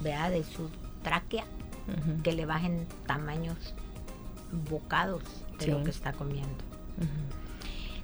vea, 0.00 0.30
de 0.30 0.44
su 0.44 0.70
tráquea 1.02 1.44
que 2.24 2.32
le 2.32 2.46
bajen 2.46 2.86
tamaños 3.06 3.56
bocados 4.70 5.22
de 5.58 5.66
Sí. 5.66 5.70
lo 5.70 5.82
que 5.84 5.90
está 5.90 6.12
comiendo. 6.12 6.64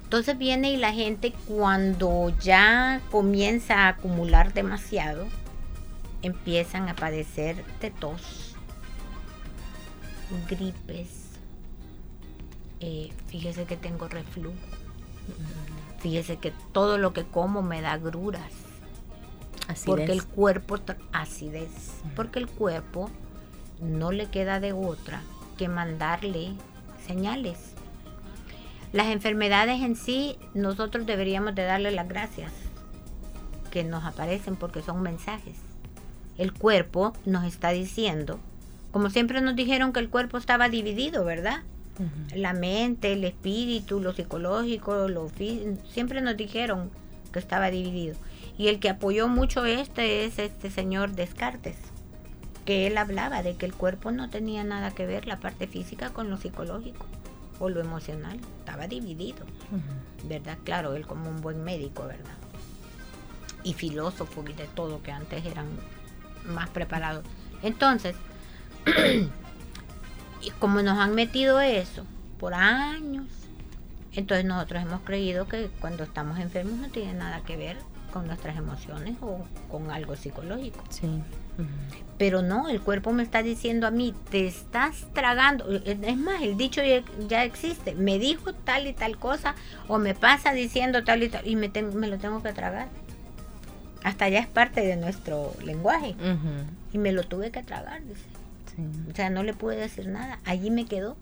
Entonces 0.03 0.37
viene 0.37 0.71
y 0.71 0.77
la 0.77 0.93
gente 0.93 1.33
cuando 1.47 2.29
ya 2.39 3.01
comienza 3.11 3.75
a 3.85 3.87
acumular 3.89 4.53
demasiado, 4.53 5.25
empiezan 6.21 6.87
a 6.87 6.95
padecer 6.95 7.63
de 7.81 7.89
tos, 7.91 8.55
gripes. 10.49 11.09
eh, 12.79 13.11
fíjese 13.27 13.65
que 13.65 13.77
tengo 13.77 14.07
reflujo. 14.07 14.55
Fíjese 15.99 16.37
que 16.37 16.51
todo 16.73 16.97
lo 16.97 17.13
que 17.13 17.23
como 17.23 17.61
me 17.61 17.81
da 17.81 17.97
gruras. 17.97 18.51
Porque 19.85 20.11
el 20.11 20.25
cuerpo, 20.25 20.77
acidez, 21.11 21.69
porque 22.15 22.39
el 22.39 22.47
cuerpo 22.47 23.09
no 23.81 24.11
le 24.11 24.27
queda 24.27 24.59
de 24.59 24.73
otra 24.73 25.21
que 25.57 25.67
mandarle 25.67 26.53
señales. 27.05 27.57
Las 28.91 29.07
enfermedades 29.07 29.81
en 29.81 29.95
sí, 29.95 30.37
nosotros 30.53 31.05
deberíamos 31.05 31.55
de 31.55 31.63
darle 31.63 31.91
las 31.91 32.07
gracias 32.07 32.51
que 33.71 33.83
nos 33.83 34.03
aparecen 34.03 34.55
porque 34.55 34.81
son 34.81 35.01
mensajes. 35.01 35.57
El 36.37 36.53
cuerpo 36.53 37.13
nos 37.25 37.43
está 37.45 37.69
diciendo, 37.69 38.39
como 38.91 39.09
siempre 39.09 39.41
nos 39.41 39.55
dijeron 39.55 39.93
que 39.93 39.99
el 39.99 40.09
cuerpo 40.09 40.37
estaba 40.37 40.69
dividido, 40.69 41.25
¿verdad? 41.25 41.63
La 42.35 42.53
mente, 42.53 43.13
el 43.13 43.23
espíritu, 43.23 43.99
lo 43.99 44.13
psicológico, 44.13 45.07
lo 45.07 45.29
siempre 45.91 46.21
nos 46.21 46.37
dijeron 46.37 46.91
que 47.31 47.39
estaba 47.39 47.71
dividido. 47.71 48.15
Y 48.57 48.67
el 48.67 48.79
que 48.79 48.89
apoyó 48.89 49.27
mucho 49.27 49.65
este 49.65 50.25
es 50.25 50.37
este 50.39 50.69
señor 50.69 51.11
Descartes, 51.11 51.77
que 52.65 52.87
él 52.87 52.97
hablaba 52.97 53.43
de 53.43 53.55
que 53.55 53.65
el 53.65 53.73
cuerpo 53.73 54.11
no 54.11 54.29
tenía 54.29 54.63
nada 54.63 54.91
que 54.91 55.05
ver 55.05 55.25
la 55.25 55.39
parte 55.39 55.67
física 55.67 56.11
con 56.11 56.29
lo 56.29 56.37
psicológico 56.37 57.05
o 57.59 57.69
lo 57.69 57.81
emocional, 57.81 58.39
estaba 58.59 58.87
dividido. 58.87 59.45
¿verdad? 60.23 60.57
Claro, 60.63 60.95
él 60.95 61.05
como 61.05 61.29
un 61.29 61.41
buen 61.41 61.63
médico, 61.63 62.05
¿verdad? 62.05 62.35
Y 63.63 63.73
filósofo 63.73 64.43
y 64.47 64.53
de 64.53 64.67
todo, 64.67 65.01
que 65.01 65.11
antes 65.11 65.45
eran 65.45 65.67
más 66.45 66.69
preparados. 66.69 67.23
Entonces, 67.61 68.15
y 70.41 70.49
como 70.59 70.81
nos 70.81 70.97
han 70.99 71.15
metido 71.15 71.59
eso 71.61 72.05
por 72.39 72.53
años, 72.53 73.27
entonces 74.11 74.45
nosotros 74.45 74.83
hemos 74.83 75.01
creído 75.01 75.47
que 75.47 75.69
cuando 75.79 76.03
estamos 76.03 76.39
enfermos 76.39 76.77
no 76.77 76.89
tiene 76.89 77.13
nada 77.13 77.41
que 77.41 77.57
ver 77.57 77.77
con 78.13 78.27
nuestras 78.27 78.55
emociones 78.55 79.17
o 79.21 79.43
con 79.71 79.89
algo 79.89 80.15
psicológico. 80.15 80.79
Sí. 80.89 81.07
Pero 82.19 82.43
no, 82.43 82.69
el 82.69 82.79
cuerpo 82.79 83.11
me 83.11 83.23
está 83.23 83.41
diciendo 83.41 83.87
a 83.87 83.91
mí, 83.91 84.13
te 84.29 84.45
estás 84.45 85.07
tragando. 85.13 85.67
Es 85.69 86.17
más, 86.17 86.43
el 86.43 86.55
dicho 86.55 86.81
ya, 86.83 87.03
ya 87.27 87.43
existe. 87.43 87.95
Me 87.95 88.19
dijo 88.19 88.53
tal 88.53 88.85
y 88.85 88.93
tal 88.93 89.17
cosa 89.17 89.55
o 89.87 89.97
me 89.97 90.13
pasa 90.13 90.53
diciendo 90.53 91.03
tal 91.03 91.23
y 91.23 91.29
tal 91.29 91.47
y 91.47 91.55
me, 91.55 91.69
me 91.69 92.07
lo 92.07 92.19
tengo 92.19 92.43
que 92.43 92.53
tragar. 92.53 92.87
Hasta 94.03 94.29
ya 94.29 94.39
es 94.39 94.47
parte 94.47 94.81
de 94.81 94.95
nuestro 94.95 95.53
lenguaje. 95.65 96.15
Y 96.91 96.99
me 96.99 97.11
lo 97.11 97.23
tuve 97.23 97.49
que 97.51 97.63
tragar, 97.63 98.03
dice. 98.03 98.21
Sí. 98.75 98.83
O 99.11 99.15
sea, 99.15 99.31
no 99.31 99.43
le 99.43 99.53
pude 99.53 99.75
decir 99.75 100.07
nada. 100.07 100.39
Allí 100.45 100.69
me 100.69 100.85
quedó. 100.85 101.17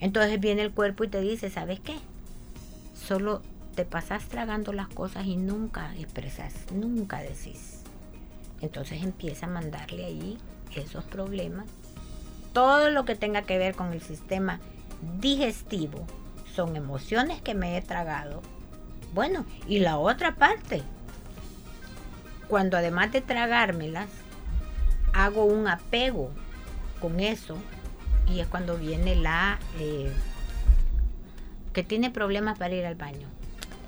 Entonces 0.00 0.40
viene 0.40 0.62
el 0.62 0.72
cuerpo 0.72 1.04
y 1.04 1.08
te 1.08 1.20
dice, 1.20 1.50
¿sabes 1.50 1.80
qué? 1.80 1.96
Solo 2.94 3.42
te 3.76 3.84
pasas 3.84 4.24
tragando 4.24 4.72
las 4.72 4.88
cosas 4.88 5.26
y 5.26 5.36
nunca 5.36 5.94
expresas, 5.96 6.54
nunca 6.72 7.20
decís. 7.20 7.82
Entonces 8.62 9.02
empieza 9.02 9.44
a 9.44 9.50
mandarle 9.50 10.06
allí 10.06 10.38
esos 10.74 11.04
problemas. 11.04 11.66
Todo 12.54 12.90
lo 12.90 13.04
que 13.04 13.16
tenga 13.16 13.42
que 13.42 13.58
ver 13.58 13.74
con 13.74 13.92
el 13.92 14.00
sistema 14.00 14.60
digestivo 15.20 16.06
son 16.54 16.74
emociones 16.74 17.42
que 17.42 17.54
me 17.54 17.76
he 17.76 17.82
tragado. 17.82 18.40
Bueno, 19.12 19.44
y 19.68 19.80
la 19.80 19.98
otra 19.98 20.36
parte, 20.36 20.82
cuando 22.48 22.78
además 22.78 23.12
de 23.12 23.20
tragármelas, 23.20 24.08
hago 25.12 25.44
un 25.44 25.68
apego 25.68 26.30
con 26.98 27.20
eso 27.20 27.58
y 28.26 28.40
es 28.40 28.46
cuando 28.46 28.78
viene 28.78 29.16
la 29.16 29.58
eh, 29.78 30.10
que 31.74 31.82
tiene 31.82 32.10
problemas 32.10 32.58
para 32.58 32.74
ir 32.74 32.86
al 32.86 32.94
baño. 32.94 33.35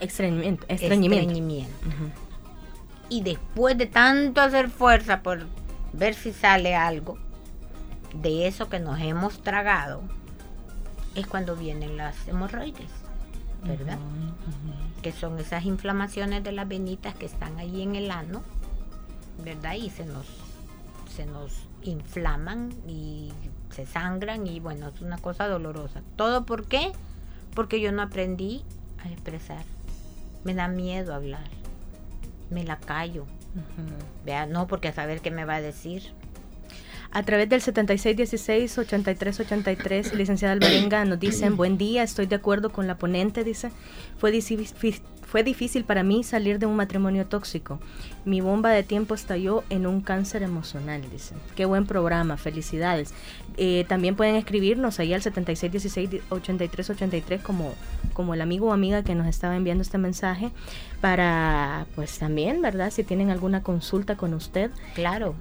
Extrañimiento. 0.01 0.67
Ujú. 1.87 2.11
Y 3.09 3.23
después 3.23 3.77
de 3.79 3.87
tanto 3.87 4.41
hacer 4.41 4.69
fuerza 4.69 5.23
por 5.23 5.47
ver 5.93 6.15
si 6.15 6.33
sale 6.33 6.75
algo 6.75 7.19
de 8.15 8.47
eso 8.47 8.69
que 8.69 8.79
nos 8.79 9.01
hemos 9.01 9.43
tragado, 9.43 10.03
es 11.15 11.27
cuando 11.27 11.57
vienen 11.57 11.97
las 11.97 12.29
hemorroides, 12.29 12.91
¿verdad? 13.65 13.99
Que 15.03 15.13
son 15.13 15.39
esas 15.39 15.65
inflamaciones 15.65 16.45
de 16.45 16.53
las 16.53 16.69
venitas 16.69 17.15
que 17.15 17.27
están 17.27 17.59
ahí 17.59 17.83
en 17.83 17.97
el 17.97 18.11
ano 18.11 18.43
¿verdad? 19.45 19.75
Y 19.75 19.91
se 19.91 20.05
nos, 20.05 20.27
se 21.15 21.27
nos 21.27 21.53
inflaman 21.83 22.73
y 22.87 23.33
se 23.71 23.87
sangran 23.87 24.47
y 24.47 24.61
bueno, 24.61 24.89
es 24.89 25.01
una 25.01 25.19
cosa 25.19 25.49
dolorosa. 25.49 26.03
¿Todo 26.17 26.45
por 26.45 26.67
qué? 26.67 26.93
Porque 27.55 27.81
yo 27.81 27.93
no 27.93 28.03
aprendí 28.03 28.65
a 28.99 29.09
expresar. 29.09 29.65
Me 30.49 30.55
da 30.55 30.67
miedo 30.67 31.13
hablar. 31.13 31.45
Me 32.49 32.65
la 32.65 32.79
callo. 32.79 33.27
Vea, 34.25 34.47
no, 34.47 34.67
porque 34.67 34.89
a 34.89 34.95
saber 34.95 35.21
qué 35.21 35.31
me 35.31 35.45
va 35.45 35.57
a 35.57 35.61
decir. 35.61 36.05
A 37.11 37.23
través 37.23 37.51
del 37.51 37.61
7616-8383, 37.61 40.15
licenciada 40.15 40.55
Alvarenga, 40.55 41.05
nos 41.05 41.21
dicen, 41.21 41.59
buen 41.59 41.77
día, 41.77 42.03
estoy 42.03 42.25
de 42.25 42.37
acuerdo 42.37 42.73
con 42.73 42.87
la 42.87 42.97
ponente, 42.97 43.45
dice, 43.45 43.71
fue 44.17 44.31
fue 45.29 45.43
difícil 45.43 45.85
para 45.85 46.03
mí 46.03 46.25
salir 46.25 46.59
de 46.59 46.64
un 46.64 46.75
matrimonio 46.75 47.27
tóxico. 47.27 47.79
Mi 48.25 48.41
bomba 48.41 48.71
de 48.71 48.83
tiempo 48.83 49.14
estalló 49.14 49.62
en 49.69 49.87
un 49.87 50.01
cáncer 50.01 50.43
emocional, 50.43 51.03
dice. 51.12 51.35
Qué 51.55 51.67
buen 51.67 51.85
programa, 51.85 52.38
felicidades. 52.38 53.12
Eh, 53.59 53.85
también 53.88 54.17
pueden 54.17 54.37
escribirnos 54.37 54.99
ahí 55.01 55.12
al 55.12 55.21
7616-8383 55.21 57.43
como, 57.43 57.75
como 58.14 58.33
el 58.33 58.41
amigo 58.41 58.69
o 58.69 58.73
amiga 58.73 59.05
que 59.05 59.14
nos 59.14 59.27
estaba 59.27 59.55
enviando 59.55 59.83
este 59.83 59.99
mensaje 59.99 60.51
para, 61.03 61.85
pues 61.95 62.19
también, 62.19 62.62
¿verdad? 62.62 62.91
Si 62.91 63.05
tienen 63.05 63.29
alguna 63.29 63.62
consulta 63.62 64.17
con 64.17 64.33
usted. 64.33 64.71
Claro, 64.95 65.35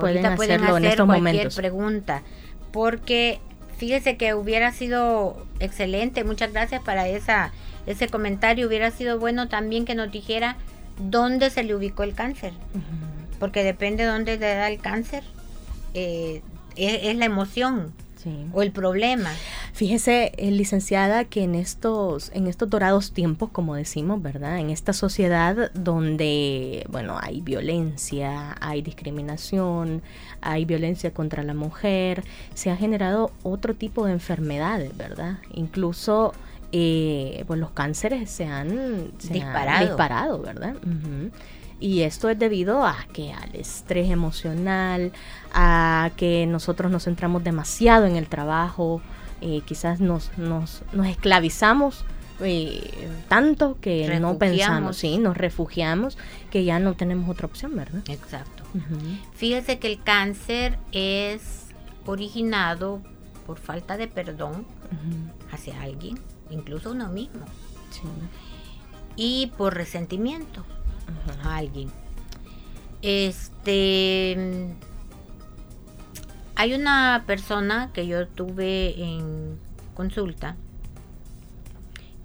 pueden 0.00 0.24
hacerlo 0.24 0.78
en 0.78 0.86
estos 0.86 1.04
cualquier 1.04 1.50
pregunta, 1.50 2.22
porque 2.72 3.40
fíjese 3.76 4.16
que 4.16 4.32
hubiera 4.32 4.72
sido 4.72 5.36
excelente, 5.60 6.24
muchas 6.24 6.54
gracias 6.54 6.82
para 6.82 7.06
esa 7.06 7.52
ese 7.86 8.08
comentario. 8.08 8.66
Hubiera 8.66 8.90
sido 8.90 9.18
bueno 9.18 9.48
también 9.48 9.84
que 9.84 9.94
nos 9.94 10.10
dijera 10.10 10.56
dónde 10.98 11.50
se 11.50 11.62
le 11.62 11.74
ubicó 11.74 12.02
el 12.02 12.14
cáncer. 12.14 12.52
Porque 13.38 13.62
depende 13.64 14.04
de 14.04 14.10
dónde 14.10 14.38
le 14.38 14.54
da 14.54 14.68
el 14.68 14.80
cáncer, 14.80 15.22
eh, 15.94 16.42
es, 16.76 17.16
la 17.16 17.24
emoción. 17.24 17.92
o 18.52 18.62
el 18.62 18.72
problema. 18.72 19.30
Fíjese, 19.72 20.32
eh, 20.36 20.50
licenciada, 20.50 21.26
que 21.26 21.44
en 21.44 21.54
estos, 21.54 22.32
en 22.34 22.48
estos 22.48 22.68
dorados 22.68 23.12
tiempos, 23.12 23.50
como 23.50 23.76
decimos, 23.76 24.20
¿verdad? 24.20 24.58
En 24.58 24.70
esta 24.70 24.92
sociedad 24.92 25.70
donde, 25.74 26.84
bueno, 26.88 27.18
hay 27.20 27.40
violencia, 27.40 28.56
hay 28.60 28.82
discriminación, 28.82 30.02
hay 30.40 30.64
violencia 30.64 31.12
contra 31.12 31.44
la 31.44 31.54
mujer, 31.54 32.24
se 32.54 32.70
ha 32.70 32.76
generado 32.76 33.30
otro 33.44 33.74
tipo 33.74 34.06
de 34.06 34.12
enfermedades, 34.12 34.96
¿verdad? 34.96 35.38
Incluso 35.52 36.32
eh, 36.72 37.44
pues 37.46 37.60
los 37.60 37.70
cánceres 37.70 38.30
se 38.30 38.46
han, 38.46 39.12
disparado. 39.18 40.40
¿verdad? 40.40 40.74
Y 41.78 42.02
esto 42.02 42.30
es 42.30 42.38
debido 42.38 42.84
a 42.84 42.96
que 43.12 43.32
al 43.32 43.54
estrés 43.54 44.10
emocional, 44.10 45.12
a 45.52 46.10
que 46.16 46.46
nosotros 46.46 46.90
nos 46.90 47.04
centramos 47.04 47.44
demasiado 47.44 48.06
en 48.06 48.16
el 48.16 48.28
trabajo, 48.28 49.02
eh, 49.40 49.60
quizás 49.66 50.00
nos, 50.00 50.36
nos, 50.38 50.82
nos 50.92 51.06
esclavizamos 51.06 52.04
eh, 52.40 53.08
tanto 53.28 53.78
que 53.80 54.18
no 54.20 54.38
pensamos, 54.38 54.96
sí, 54.96 55.18
nos 55.18 55.36
refugiamos, 55.36 56.18
que 56.50 56.64
ya 56.64 56.78
no 56.78 56.94
tenemos 56.94 57.28
otra 57.28 57.46
opción, 57.46 57.76
¿verdad? 57.76 58.02
Exacto. 58.08 58.64
Fíjese 59.34 59.78
que 59.78 59.86
el 59.86 60.02
cáncer 60.02 60.78
es 60.92 61.66
originado 62.04 63.00
por 63.46 63.58
falta 63.58 63.96
de 63.96 64.06
perdón 64.06 64.66
hacia 65.50 65.80
alguien 65.80 66.18
incluso 66.50 66.90
uno 66.90 67.08
mismo. 67.08 67.44
Y 69.16 69.52
por 69.56 69.74
resentimiento 69.74 70.64
a 71.42 71.56
alguien. 71.56 71.90
Este 73.02 74.74
hay 76.54 76.72
una 76.72 77.24
persona 77.26 77.90
que 77.92 78.06
yo 78.06 78.26
tuve 78.26 79.02
en 79.02 79.58
consulta 79.94 80.56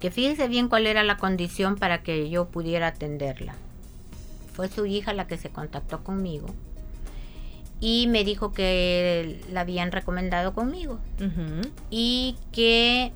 que 0.00 0.10
fíjese 0.10 0.48
bien 0.48 0.68
cuál 0.68 0.86
era 0.86 1.04
la 1.04 1.16
condición 1.16 1.76
para 1.76 2.02
que 2.02 2.28
yo 2.28 2.48
pudiera 2.48 2.88
atenderla. 2.88 3.54
Fue 4.52 4.68
su 4.68 4.84
hija 4.86 5.12
la 5.12 5.26
que 5.26 5.38
se 5.38 5.50
contactó 5.50 6.02
conmigo 6.02 6.48
y 7.78 8.06
me 8.08 8.24
dijo 8.24 8.52
que 8.52 9.40
la 9.50 9.60
habían 9.60 9.92
recomendado 9.92 10.54
conmigo 10.54 10.98
y 11.90 12.36
que 12.52 13.12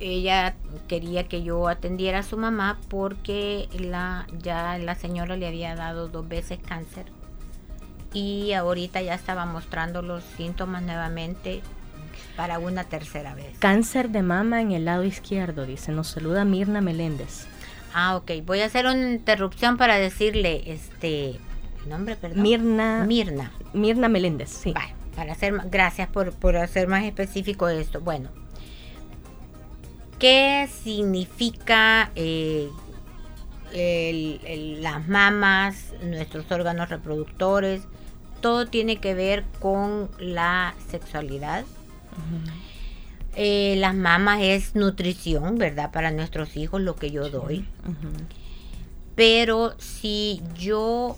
ella 0.00 0.54
quería 0.86 1.28
que 1.28 1.42
yo 1.42 1.68
atendiera 1.68 2.20
a 2.20 2.22
su 2.22 2.36
mamá 2.36 2.78
porque 2.88 3.68
la, 3.78 4.26
ya 4.42 4.78
la 4.78 4.94
señora 4.94 5.36
le 5.36 5.46
había 5.46 5.74
dado 5.74 6.08
dos 6.08 6.28
veces 6.28 6.58
cáncer 6.66 7.06
y 8.12 8.52
ahorita 8.52 9.02
ya 9.02 9.14
estaba 9.14 9.44
mostrando 9.46 10.02
los 10.02 10.24
síntomas 10.36 10.82
nuevamente 10.82 11.62
para 12.36 12.58
una 12.58 12.84
tercera 12.84 13.34
vez. 13.34 13.58
Cáncer 13.58 14.10
de 14.10 14.22
mama 14.22 14.60
en 14.60 14.72
el 14.72 14.84
lado 14.84 15.04
izquierdo, 15.04 15.66
dice. 15.66 15.92
Nos 15.92 16.08
saluda 16.08 16.44
Mirna 16.44 16.80
Meléndez. 16.80 17.46
Ah, 17.94 18.16
ok. 18.16 18.30
Voy 18.44 18.60
a 18.60 18.66
hacer 18.66 18.86
una 18.86 19.10
interrupción 19.10 19.76
para 19.76 19.98
decirle, 19.98 20.62
este, 20.66 21.38
nombre, 21.88 22.16
perdón. 22.16 22.42
Mirna. 22.42 23.04
Mirna. 23.06 23.52
Mirna 23.72 24.08
Meléndez, 24.08 24.50
sí. 24.50 24.74
para 25.14 25.32
hacer, 25.32 25.54
gracias 25.70 26.08
por, 26.08 26.32
por 26.32 26.56
hacer 26.56 26.88
más 26.88 27.04
específico 27.04 27.68
esto. 27.68 28.00
Bueno, 28.00 28.30
¿Qué 30.18 30.68
significa 30.82 32.10
eh, 32.16 32.68
las 34.80 35.06
mamas, 35.06 35.94
nuestros 36.02 36.50
órganos 36.50 36.88
reproductores? 36.88 37.82
Todo 38.40 38.66
tiene 38.66 38.96
que 38.96 39.14
ver 39.14 39.44
con 39.60 40.10
la 40.18 40.74
sexualidad. 40.90 41.64
Eh, 43.36 43.76
las 43.78 43.94
mamas 43.94 44.40
es 44.42 44.74
nutrición, 44.74 45.56
¿verdad? 45.56 45.92
Para 45.92 46.10
nuestros 46.10 46.56
hijos, 46.56 46.80
lo 46.80 46.96
que 46.96 47.12
yo 47.12 47.30
doy. 47.30 47.64
Pero 49.14 49.74
si 49.78 50.42
yo 50.56 51.16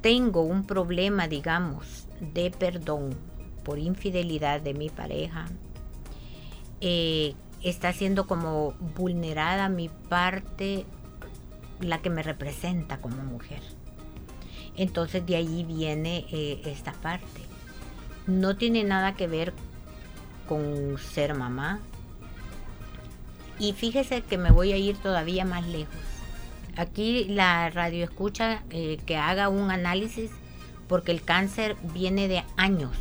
tengo 0.00 0.42
un 0.42 0.64
problema, 0.64 1.26
digamos, 1.26 2.06
de 2.20 2.52
perdón 2.52 3.16
por 3.64 3.80
infidelidad 3.80 4.60
de 4.60 4.74
mi 4.74 4.88
pareja, 4.88 5.46
eh, 6.80 7.34
está 7.62 7.92
siendo 7.92 8.26
como 8.26 8.72
vulnerada 8.96 9.68
mi 9.68 9.88
parte, 9.88 10.86
la 11.80 12.00
que 12.00 12.10
me 12.10 12.22
representa 12.22 13.00
como 13.00 13.22
mujer. 13.22 13.60
Entonces 14.76 15.26
de 15.26 15.36
ahí 15.36 15.64
viene 15.64 16.26
eh, 16.32 16.62
esta 16.64 16.92
parte. 16.92 17.42
No 18.26 18.56
tiene 18.56 18.84
nada 18.84 19.14
que 19.14 19.26
ver 19.26 19.52
con 20.48 20.96
ser 20.98 21.34
mamá. 21.34 21.80
Y 23.58 23.72
fíjese 23.74 24.22
que 24.22 24.38
me 24.38 24.50
voy 24.50 24.72
a 24.72 24.76
ir 24.76 24.96
todavía 24.96 25.44
más 25.44 25.66
lejos. 25.66 25.94
Aquí 26.76 27.24
la 27.24 27.68
radio 27.68 28.04
escucha 28.04 28.62
eh, 28.70 28.98
que 29.04 29.16
haga 29.16 29.48
un 29.50 29.70
análisis 29.70 30.30
porque 30.88 31.12
el 31.12 31.22
cáncer 31.22 31.76
viene 31.92 32.26
de 32.26 32.42
años, 32.56 32.96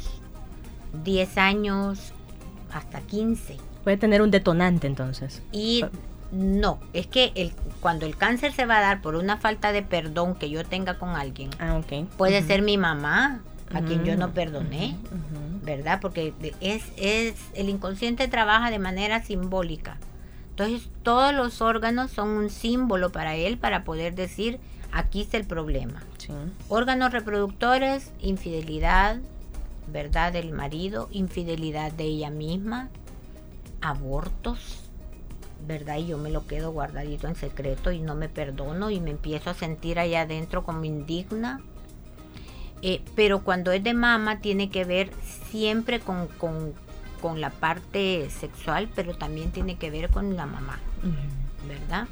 10 1.03 1.37
años 1.37 2.13
hasta 2.71 2.99
15 3.01 3.68
Puede 3.89 3.97
tener 3.97 4.21
un 4.21 4.30
detonante 4.30 4.86
entonces. 4.86 5.41
Y 5.52 5.84
no, 6.32 6.80
es 6.93 7.08
que 7.08 7.32
el, 7.34 7.54
cuando 7.80 8.06
el 8.06 8.15
cáncer 8.15 8.52
se 8.52 8.67
va 8.67 8.78
a 8.78 8.82
dar 8.82 9.02
por 9.02 9.15
una 9.15 9.38
falta 9.38 9.71
de 9.71 9.82
perdón 9.82 10.36
que 10.36 10.47
yo 10.47 10.63
tenga 10.63 10.99
con 10.99 11.15
alguien, 11.15 11.49
ah, 11.58 11.82
puede 12.15 12.43
ser 12.43 12.62
mi 12.62 12.78
mamá, 12.78 13.41
a 13.73 13.82
quien 13.82 14.06
yo 14.06 14.15
no 14.15 14.30
perdoné, 14.30 14.95
¿verdad? 15.63 15.97
Porque 16.02 16.36
es, 16.62 16.84
es, 16.97 17.34
el 17.56 17.67
inconsciente 17.67 18.28
trabaja 18.28 18.69
de 18.69 18.78
manera 18.78 19.23
simbólica. 19.23 19.97
Entonces 20.52 20.88
todos 21.02 21.34
los 21.34 21.60
órganos 21.60 22.12
son 22.12 22.30
un 22.30 22.52
símbolo 22.52 23.12
para 23.12 23.38
él 23.38 23.58
para 23.58 23.84
poder 23.86 24.13
decir, 24.13 24.60
aquí 24.91 25.21
está 25.21 25.38
el 25.38 25.47
problema. 25.47 26.04
Órganos 26.67 27.12
reproductores, 27.12 28.12
infidelidad, 28.21 29.17
¿verdad? 29.91 30.32
Del 30.32 30.52
marido, 30.52 31.10
infidelidad 31.12 31.91
de 31.91 32.04
ella 32.04 32.30
misma, 32.30 32.89
abortos, 33.81 34.89
¿verdad? 35.67 35.97
Y 35.97 36.07
yo 36.07 36.17
me 36.17 36.29
lo 36.29 36.47
quedo 36.47 36.71
guardadito 36.71 37.27
en 37.27 37.35
secreto 37.35 37.91
y 37.91 37.99
no 37.99 38.15
me 38.15 38.29
perdono 38.29 38.89
y 38.89 38.99
me 38.99 39.11
empiezo 39.11 39.49
a 39.49 39.53
sentir 39.53 39.99
allá 39.99 40.21
adentro 40.21 40.63
como 40.63 40.83
indigna. 40.83 41.61
Eh, 42.81 43.01
pero 43.15 43.43
cuando 43.43 43.71
es 43.71 43.83
de 43.83 43.93
mama 43.93 44.39
tiene 44.39 44.69
que 44.69 44.85
ver 44.85 45.11
siempre 45.49 45.99
con, 45.99 46.27
con, 46.27 47.41
la 47.41 47.49
parte 47.49 48.29
sexual, 48.29 48.89
pero 48.95 49.15
también 49.15 49.51
tiene 49.51 49.77
que 49.77 49.91
ver 49.91 50.09
con 50.09 50.37
la 50.37 50.45
mamá, 50.45 50.79
¿verdad? 51.67 52.07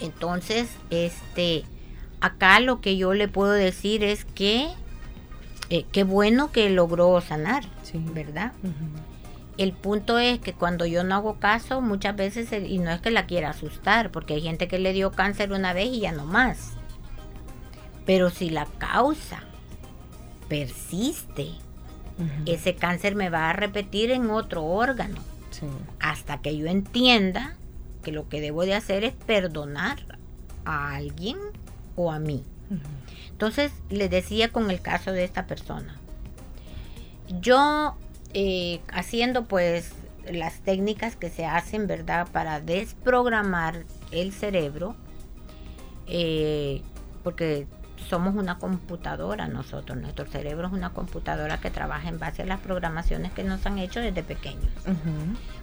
Entonces, 0.00 0.70
este, 0.88 1.64
acá 2.22 2.60
lo 2.60 2.80
que 2.80 2.96
yo 2.96 3.12
le 3.12 3.28
puedo 3.28 3.52
decir 3.52 4.02
es 4.02 4.24
que 4.24 4.70
eh, 5.68 5.84
qué 5.92 6.04
bueno 6.04 6.50
que 6.50 6.70
logró 6.70 7.20
sanar, 7.20 7.64
¿verdad? 8.14 8.52
El 9.60 9.74
punto 9.74 10.18
es 10.18 10.38
que 10.38 10.54
cuando 10.54 10.86
yo 10.86 11.04
no 11.04 11.14
hago 11.14 11.38
caso, 11.38 11.82
muchas 11.82 12.16
veces, 12.16 12.50
y 12.50 12.78
no 12.78 12.92
es 12.92 13.02
que 13.02 13.10
la 13.10 13.26
quiera 13.26 13.50
asustar, 13.50 14.10
porque 14.10 14.32
hay 14.32 14.40
gente 14.40 14.68
que 14.68 14.78
le 14.78 14.94
dio 14.94 15.12
cáncer 15.12 15.52
una 15.52 15.74
vez 15.74 15.88
y 15.88 16.00
ya 16.00 16.12
no 16.12 16.24
más. 16.24 16.72
Pero 18.06 18.30
si 18.30 18.48
la 18.48 18.64
causa 18.78 19.40
persiste, 20.48 21.50
ese 22.46 22.74
cáncer 22.74 23.16
me 23.16 23.28
va 23.28 23.50
a 23.50 23.52
repetir 23.52 24.12
en 24.12 24.30
otro 24.30 24.64
órgano. 24.64 25.20
Hasta 26.00 26.40
que 26.40 26.56
yo 26.56 26.66
entienda 26.66 27.54
que 28.02 28.12
lo 28.12 28.30
que 28.30 28.40
debo 28.40 28.64
de 28.64 28.72
hacer 28.72 29.04
es 29.04 29.12
perdonar 29.12 29.98
a 30.64 30.94
alguien 30.94 31.36
o 31.96 32.10
a 32.10 32.18
mí. 32.18 32.44
Entonces 33.28 33.72
le 33.90 34.08
decía 34.08 34.48
con 34.48 34.70
el 34.70 34.80
caso 34.80 35.12
de 35.12 35.24
esta 35.24 35.46
persona, 35.46 35.98
yo 37.42 37.98
eh, 38.34 38.80
haciendo 38.92 39.44
pues 39.44 39.92
las 40.30 40.60
técnicas 40.60 41.16
que 41.16 41.30
se 41.30 41.46
hacen, 41.46 41.86
¿verdad? 41.86 42.28
Para 42.32 42.60
desprogramar 42.60 43.84
el 44.12 44.32
cerebro, 44.32 44.94
eh, 46.06 46.82
porque 47.22 47.66
somos 48.08 48.34
una 48.34 48.58
computadora 48.58 49.46
nosotros, 49.46 49.98
nuestro 49.98 50.26
cerebro 50.26 50.68
es 50.68 50.72
una 50.72 50.90
computadora 50.90 51.60
que 51.60 51.70
trabaja 51.70 52.08
en 52.08 52.18
base 52.18 52.42
a 52.42 52.46
las 52.46 52.60
programaciones 52.60 53.32
que 53.32 53.44
nos 53.44 53.64
han 53.66 53.78
hecho 53.78 54.00
desde 54.00 54.22
pequeños. 54.22 54.70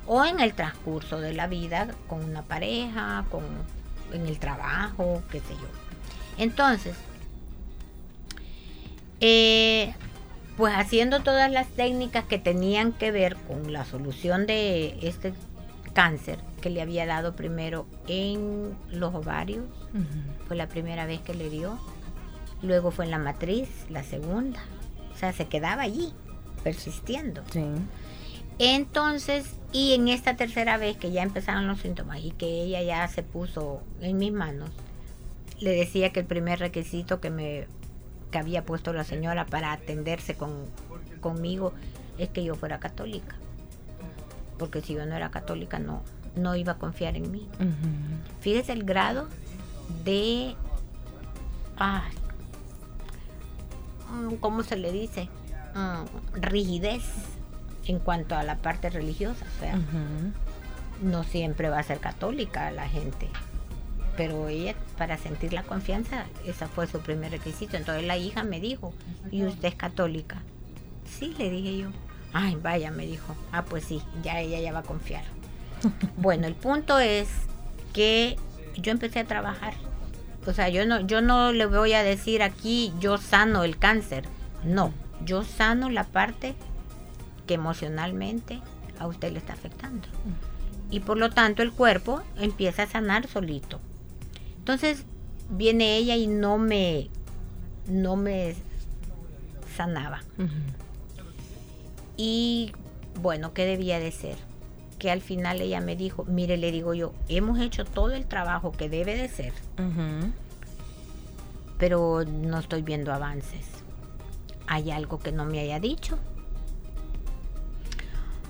O 0.05 0.23
en 0.23 0.39
el 0.39 0.53
transcurso 0.53 1.19
de 1.19 1.33
la 1.33 1.47
vida 1.47 1.87
con 2.07 2.23
una 2.23 2.43
pareja, 2.43 3.25
con, 3.29 3.43
en 4.13 4.25
el 4.27 4.39
trabajo, 4.39 5.21
qué 5.31 5.39
sé 5.39 5.53
yo. 5.53 5.67
Entonces, 6.37 6.95
eh, 9.19 9.93
pues 10.57 10.73
haciendo 10.75 11.21
todas 11.21 11.51
las 11.51 11.67
técnicas 11.67 12.25
que 12.25 12.39
tenían 12.39 12.91
que 12.91 13.11
ver 13.11 13.35
con 13.35 13.71
la 13.71 13.85
solución 13.85 14.47
de 14.47 14.97
este 15.01 15.33
cáncer 15.93 16.39
que 16.61 16.69
le 16.69 16.81
había 16.81 17.05
dado 17.05 17.35
primero 17.35 17.85
en 18.07 18.75
los 18.89 19.15
ovarios, 19.15 19.65
fue 20.47 20.57
la 20.57 20.67
primera 20.67 21.05
vez 21.05 21.21
que 21.21 21.33
le 21.33 21.49
dio 21.49 21.79
luego 22.61 22.91
fue 22.91 23.05
en 23.05 23.11
la 23.11 23.19
matriz, 23.19 23.69
la 23.89 24.03
segunda. 24.03 24.59
O 25.13 25.17
sea, 25.17 25.33
se 25.33 25.45
quedaba 25.45 25.83
allí, 25.83 26.13
persistiendo. 26.63 27.43
Sí. 27.51 27.63
Entonces, 28.59 29.53
y 29.71 29.93
en 29.93 30.07
esta 30.07 30.35
tercera 30.35 30.77
vez 30.77 30.97
que 30.97 31.11
ya 31.11 31.23
empezaron 31.23 31.67
los 31.67 31.79
síntomas 31.79 32.19
y 32.23 32.31
que 32.31 32.63
ella 32.63 32.81
ya 32.81 33.07
se 33.07 33.23
puso 33.23 33.81
en 34.01 34.17
mis 34.17 34.31
manos, 34.31 34.69
le 35.59 35.71
decía 35.71 36.11
que 36.11 36.21
el 36.21 36.25
primer 36.25 36.59
requisito 36.59 37.19
que 37.19 37.29
me 37.29 37.67
que 38.37 38.41
había 38.41 38.63
puesto 38.63 38.93
la 38.93 39.03
señora 39.03 39.47
para 39.47 39.71
atenderse 39.71 40.35
con, 40.35 40.51
conmigo 41.21 41.73
es 42.19 42.29
que 42.29 42.43
yo 42.43 42.53
fuera 42.53 42.79
católica. 42.79 43.35
Porque 44.59 44.81
si 44.81 44.93
yo 44.93 45.05
no 45.07 45.15
era 45.15 45.31
católica 45.31 45.79
no, 45.79 46.03
no 46.35 46.55
iba 46.55 46.73
a 46.73 46.77
confiar 46.77 47.15
en 47.15 47.31
mí. 47.31 47.49
Fíjese 48.41 48.73
el 48.73 48.83
grado 48.83 49.27
de... 50.05 50.55
Mm, 54.11 54.35
¿cómo 54.35 54.61
se 54.61 54.75
le 54.75 54.91
dice? 54.91 55.29
Mm, 55.73 56.39
rigidez 56.39 57.03
en 57.87 57.97
cuanto 57.97 58.35
a 58.35 58.43
la 58.43 58.57
parte 58.57 58.91
religiosa. 58.91 59.45
O 59.57 59.59
sea, 59.59 59.79
no 61.01 61.23
siempre 61.23 61.69
va 61.69 61.79
a 61.79 61.83
ser 61.83 61.99
católica 61.99 62.69
la 62.69 62.87
gente. 62.87 63.29
Pero 64.15 64.47
ella, 64.47 64.75
para 64.97 65.17
sentir 65.17 65.53
la 65.53 65.63
confianza, 65.63 66.25
ese 66.45 66.67
fue 66.67 66.87
su 66.87 66.99
primer 66.99 67.31
requisito. 67.31 67.77
Entonces 67.77 68.05
la 68.05 68.17
hija 68.17 68.43
me 68.43 68.59
dijo, 68.59 68.93
¿y 69.31 69.43
usted 69.43 69.69
es 69.69 69.75
católica? 69.75 70.41
Sí, 71.05 71.35
le 71.37 71.49
dije 71.49 71.77
yo. 71.77 71.89
Ay, 72.33 72.57
vaya, 72.61 72.91
me 72.91 73.05
dijo. 73.05 73.35
Ah, 73.51 73.63
pues 73.63 73.85
sí, 73.85 74.01
ya 74.23 74.39
ella 74.39 74.59
ya 74.59 74.73
va 74.73 74.79
a 74.79 74.83
confiar. 74.83 75.23
bueno, 76.17 76.47
el 76.47 76.55
punto 76.55 76.99
es 76.99 77.29
que 77.93 78.37
yo 78.75 78.91
empecé 78.91 79.19
a 79.19 79.25
trabajar 79.25 79.73
o 80.47 80.53
sea, 80.53 80.69
yo 80.69 80.85
no, 80.85 81.01
yo 81.01 81.21
no 81.21 81.51
le 81.51 81.65
voy 81.65 81.91
a 81.91 82.03
decir 82.03 82.41
aquí 82.41 82.93
yo 83.01 83.17
sano 83.17 83.65
el 83.65 83.77
cáncer. 83.77 84.23
No, 84.63 84.93
yo 85.23 85.43
sano 85.43 85.89
la 85.89 86.05
parte 86.05 86.55
que 87.45 87.55
emocionalmente 87.55 88.61
a 88.97 89.07
usted 89.07 89.33
le 89.33 89.39
está 89.39 89.53
afectando. 89.53 90.07
Y 90.89 91.01
por 91.01 91.17
lo 91.17 91.31
tanto 91.31 91.63
el 91.63 91.73
cuerpo 91.73 92.23
empieza 92.37 92.83
a 92.83 92.87
sanar 92.87 93.27
solito. 93.27 93.81
Entonces 94.67 95.05
viene 95.49 95.95
ella 95.95 96.17
y 96.17 96.27
no 96.27 96.57
me, 96.57 97.09
no 97.87 98.17
me 98.17 98.53
sanaba. 99.77 100.23
Y 102.17 102.73
bueno, 103.21 103.53
¿qué 103.53 103.63
debía 103.65 104.01
de 104.01 104.11
ser? 104.11 104.35
que 104.99 105.11
al 105.11 105.21
final 105.21 105.61
ella 105.61 105.79
me 105.79 105.95
dijo, 105.95 106.25
mire, 106.25 106.57
le 106.57 106.71
digo 106.71 106.95
yo, 106.95 107.13
hemos 107.29 107.59
hecho 107.59 107.85
todo 107.85 108.11
el 108.11 108.25
trabajo 108.25 108.71
que 108.71 108.89
debe 108.89 109.15
de 109.15 109.29
ser, 109.29 109.53
pero 111.77 112.25
no 112.25 112.57
estoy 112.57 112.81
viendo 112.81 113.13
avances. 113.13 113.67
¿Hay 114.65 114.89
algo 114.89 115.19
que 115.19 115.31
no 115.31 115.45
me 115.45 115.59
haya 115.59 115.79
dicho? 115.79 116.17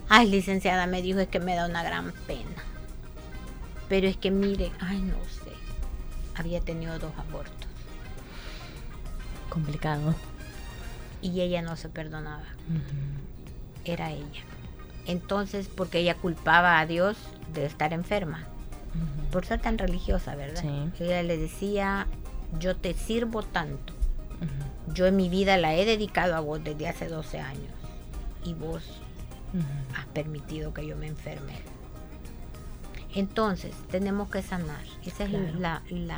Ay, 0.08 0.30
licenciada, 0.30 0.88
me 0.88 1.02
dijo, 1.02 1.20
es 1.20 1.28
que 1.28 1.42
me 1.42 1.54
da 1.54 1.68
una 1.68 1.84
gran 1.84 2.14
pena. 2.28 2.64
Pero 3.90 4.08
es 4.08 4.16
que 4.16 4.32
mire, 4.32 4.72
ay, 4.80 5.02
no 5.02 5.18
sé, 5.26 5.47
había 6.38 6.62
tenido 6.62 6.98
dos 7.00 7.12
abortos. 7.18 7.68
Complicado. 9.50 10.16
Y 11.22 11.42
ella 11.42 11.62
no 11.62 11.76
se 11.76 11.90
perdonaba. 11.90 12.46
Era 13.86 14.12
ella. 14.12 14.44
Entonces, 15.06 15.70
porque 15.74 16.00
ella 16.00 16.16
culpaba 16.16 16.80
a 16.80 16.86
Dios 16.86 17.18
de 17.54 17.66
estar 17.66 17.94
enferma, 17.94 18.46
por 19.32 19.46
ser 19.46 19.62
tan 19.62 19.78
religiosa, 19.78 20.36
¿verdad? 20.36 20.64
Ella 21.00 21.24
le 21.24 21.38
decía, 21.38 22.08
yo 22.60 22.76
te 22.76 22.94
sirvo 22.94 23.42
tanto, 23.42 23.94
yo 24.94 25.06
en 25.06 25.16
mi 25.16 25.30
vida 25.30 25.58
la 25.58 25.76
he 25.76 25.86
dedicado 25.86 26.36
a 26.36 26.42
vos 26.42 26.64
desde 26.64 26.88
hace 26.88 27.08
12 27.08 27.40
años 27.40 27.72
y 28.44 28.54
vos 28.54 28.84
has 29.96 30.06
permitido 30.08 30.74
que 30.74 30.86
yo 30.86 30.98
me 30.98 31.08
enferme. 31.08 31.54
Entonces, 33.18 33.74
tenemos 33.90 34.30
que 34.30 34.44
sanar. 34.44 34.84
Ese 35.04 35.24
es 35.24 35.34
el, 35.34 36.12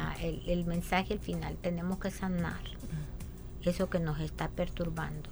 el, 0.47 0.65
mensaje 0.65 1.13
al 1.13 1.19
final. 1.19 1.55
Tenemos 1.61 1.97
que 1.97 2.11
sanar 2.11 2.59
eso 3.63 3.89
que 3.89 3.99
nos 3.99 4.19
está 4.19 4.49
perturbando 4.49 5.29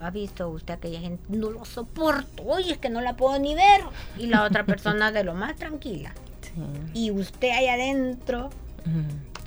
ha 0.00 0.10
visto 0.10 0.48
usted 0.48 0.74
aquella 0.74 0.98
gente, 0.98 1.22
no 1.28 1.50
lo 1.50 1.64
soporto, 1.64 2.42
oye, 2.42 2.72
es 2.72 2.78
que 2.78 2.90
no 2.90 3.00
la 3.00 3.14
puedo 3.14 3.38
ni 3.38 3.54
ver. 3.54 3.82
Y 4.18 4.26
la 4.26 4.42
otra 4.42 4.66
persona 4.66 5.12
de 5.12 5.22
lo 5.22 5.34
más 5.34 5.54
tranquila. 5.54 6.12
Y 6.92 7.12
usted 7.12 7.50
ahí 7.50 7.68
adentro 7.68 8.50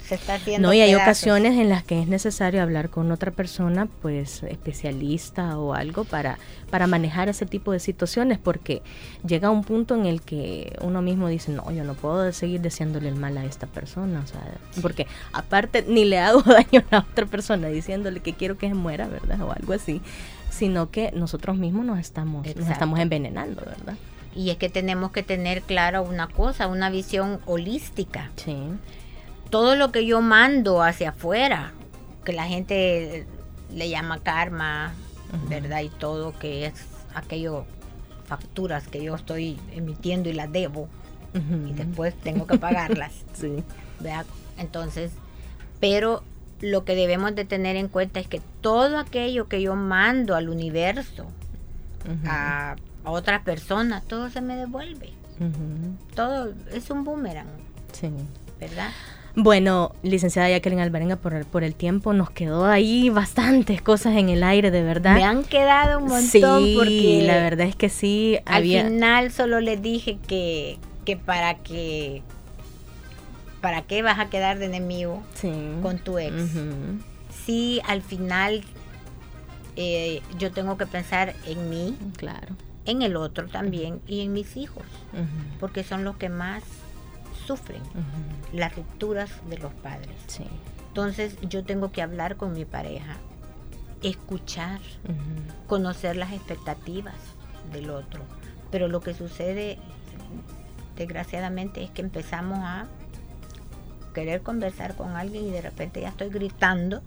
se 0.08 0.16
está 0.16 0.36
haciendo. 0.36 0.68
No, 0.68 0.74
y 0.74 0.82
hay 0.82 0.96
ocasiones 0.96 1.60
en 1.60 1.70
las 1.70 1.84
que 1.84 2.02
es 2.02 2.08
necesario 2.08 2.62
hablar 2.62 2.90
con 2.90 3.12
otra 3.12 3.32
persona, 3.32 3.88
pues 4.02 4.44
especialista 4.44 5.58
o 5.58 5.74
algo, 5.74 6.04
para, 6.04 6.38
para 6.70 6.88
manejar 6.88 7.30
ese 7.30 7.46
tipo 7.46 7.72
de 7.72 7.80
situaciones, 7.80 8.38
porque 8.38 8.82
llega 9.26 9.50
un 9.50 9.64
punto 9.64 9.96
en 9.96 10.06
el 10.06 10.22
que 10.22 10.78
uno 10.82 11.02
mismo 11.02 11.28
dice, 11.28 11.52
no, 11.52 11.72
yo 11.72 11.84
no 11.84 11.94
puedo 11.94 12.32
seguir 12.32 12.62
deseándole 12.62 13.10
el 13.10 13.16
mal 13.16 13.38
a 13.38 13.46
esta 13.46 13.68
persona, 13.68 14.22
o 14.24 14.28
sea, 14.28 14.42
porque 14.82 15.08
aparte 15.34 15.86
ni 15.88 16.06
le 16.06 16.20
hago 16.20 16.42
daño 16.46 16.84
a 16.92 16.96
la 16.96 17.00
otra 17.00 17.26
persona 17.26 17.68
diciéndole 17.68 18.20
que 18.20 18.34
quiero 18.34 18.58
que 18.58 18.68
se 18.68 18.76
muera, 18.76 19.08
¿verdad? 19.08 19.42
O 19.42 19.52
algo 19.52 19.74
así 19.74 20.02
sino 20.56 20.90
que 20.90 21.12
nosotros 21.12 21.58
mismos 21.58 21.86
nos 21.86 22.00
estamos, 22.00 22.48
nos 22.56 22.70
estamos 22.70 23.00
envenenando, 23.00 23.62
¿verdad? 23.66 23.96
Y 24.36 24.50
es 24.50 24.58
que 24.58 24.70
tenemos 24.70 25.12
que 25.12 25.24
tener 25.24 25.62
claro 25.62 26.04
una 26.04 26.28
cosa, 26.28 26.68
una 26.68 26.90
visión 26.90 27.40
holística. 27.46 28.32
Sí. 28.36 28.56
Todo 29.50 29.76
lo 29.76 29.92
que 29.92 30.06
yo 30.06 30.22
mando 30.22 30.82
hacia 30.82 31.10
afuera, 31.10 31.72
que 32.24 32.34
la 32.34 32.46
gente 32.46 33.26
le 33.72 33.90
llama 33.90 34.20
karma, 34.20 34.94
¿verdad? 35.50 35.82
Y 35.82 35.90
todo 35.90 36.38
que 36.38 36.66
es 36.66 36.74
aquello, 37.14 37.66
facturas 38.26 38.88
que 38.88 39.04
yo 39.04 39.16
estoy 39.16 39.58
emitiendo 39.72 40.30
y 40.30 40.34
las 40.34 40.52
debo, 40.52 40.90
y 41.34 41.74
después 41.74 42.16
tengo 42.16 42.48
que 42.48 42.58
pagarlas. 42.58 43.12
sí. 43.34 43.64
¿verdad? 44.00 44.26
Entonces, 44.58 45.12
pero 45.80 46.24
lo 46.62 46.86
que 46.86 46.96
debemos 46.96 47.36
de 47.36 47.46
tener 47.46 47.76
en 47.76 47.88
cuenta 47.88 48.20
es 48.20 48.28
que 48.28 48.42
todo 48.62 48.98
aquello 48.98 49.48
que 49.48 49.62
yo 49.62 49.76
mando 49.76 50.36
al 50.36 50.50
universo, 50.50 51.28
a, 52.28 52.76
otras 53.04 53.42
personas, 53.42 54.04
todo 54.06 54.30
se 54.30 54.42
me 54.42 54.56
devuelve. 54.56 55.14
Todo 56.16 56.54
es 56.72 56.90
un 56.90 57.04
boomerang. 57.04 57.48
Sí. 57.92 58.10
¿Verdad? 58.60 58.92
Bueno, 59.36 59.94
licenciada 60.02 60.50
Jacqueline 60.50 60.80
Alvarenga, 60.80 61.18
por 61.18 61.34
el, 61.34 61.46
por 61.46 61.64
el 61.64 61.76
tiempo 61.76 62.14
nos 62.14 62.30
quedó 62.30 62.66
ahí 62.66 63.10
bastantes 63.10 63.82
cosas 63.82 64.16
en 64.16 64.30
el 64.30 64.44
aire, 64.44 64.72
de 64.72 64.82
verdad. 64.82 65.16
Me 65.16 65.26
han 65.26 65.44
quedado 65.44 66.00
un 66.00 66.06
montón 66.06 66.64
sí, 66.64 66.76
porque 66.78 67.24
la 67.26 67.36
verdad 67.36 67.68
es 67.68 67.76
que 67.76 67.90
sí. 67.90 68.38
Al 68.46 68.64
final 68.64 69.32
solo 69.32 69.60
les 69.60 69.82
dije 69.82 70.18
que, 70.28 70.78
que 71.04 71.18
para 71.18 71.56
que 71.56 72.24
¿para 73.66 73.82
qué 73.82 74.04
vas 74.04 74.20
a 74.20 74.30
quedar 74.30 74.60
de 74.60 74.66
enemigo 74.66 75.24
con 75.82 75.98
tu 75.98 76.20
ex? 76.20 76.36
Si 77.46 77.82
al 77.88 78.04
final 78.04 78.64
eh, 79.76 80.22
yo 80.38 80.52
tengo 80.52 80.78
que 80.78 80.86
pensar 80.86 81.34
en 81.48 81.70
mí, 81.70 81.98
claro. 82.16 82.48
en 82.86 83.02
el 83.02 83.16
otro 83.16 83.48
también 83.48 84.02
y 84.08 84.22
en 84.22 84.34
mis 84.34 84.56
hijos, 84.56 84.84
porque 85.60 85.84
son 85.84 86.04
los 86.04 86.16
que 86.16 86.30
más 86.30 86.64
sufren 87.36 87.82
las 88.54 88.76
rupturas 88.76 89.30
de 89.50 89.58
los 89.58 89.74
padres. 89.74 90.16
Sí. 90.28 90.46
Entonces 90.88 91.38
yo 91.42 91.64
tengo 91.64 91.92
que 91.92 92.02
hablar 92.02 92.38
con 92.38 92.54
mi 92.54 92.66
pareja, 92.66 93.18
escuchar, 94.02 94.80
conocer 95.68 96.16
las 96.16 96.32
expectativas 96.32 97.16
del 97.72 97.90
otro. 97.90 98.22
Pero 98.72 98.88
lo 98.88 99.02
que 99.02 99.14
sucede, 99.14 99.78
desgraciadamente, 100.96 101.84
es 101.84 101.92
que 101.92 102.02
empezamos 102.02 102.60
a 102.62 102.88
querer 104.14 104.42
conversar 104.42 104.96
con 104.96 105.16
alguien 105.16 105.46
y 105.46 105.52
de 105.52 105.62
repente 105.62 106.02
ya 106.02 106.10
estoy 106.10 106.30
gritando 106.30 107.02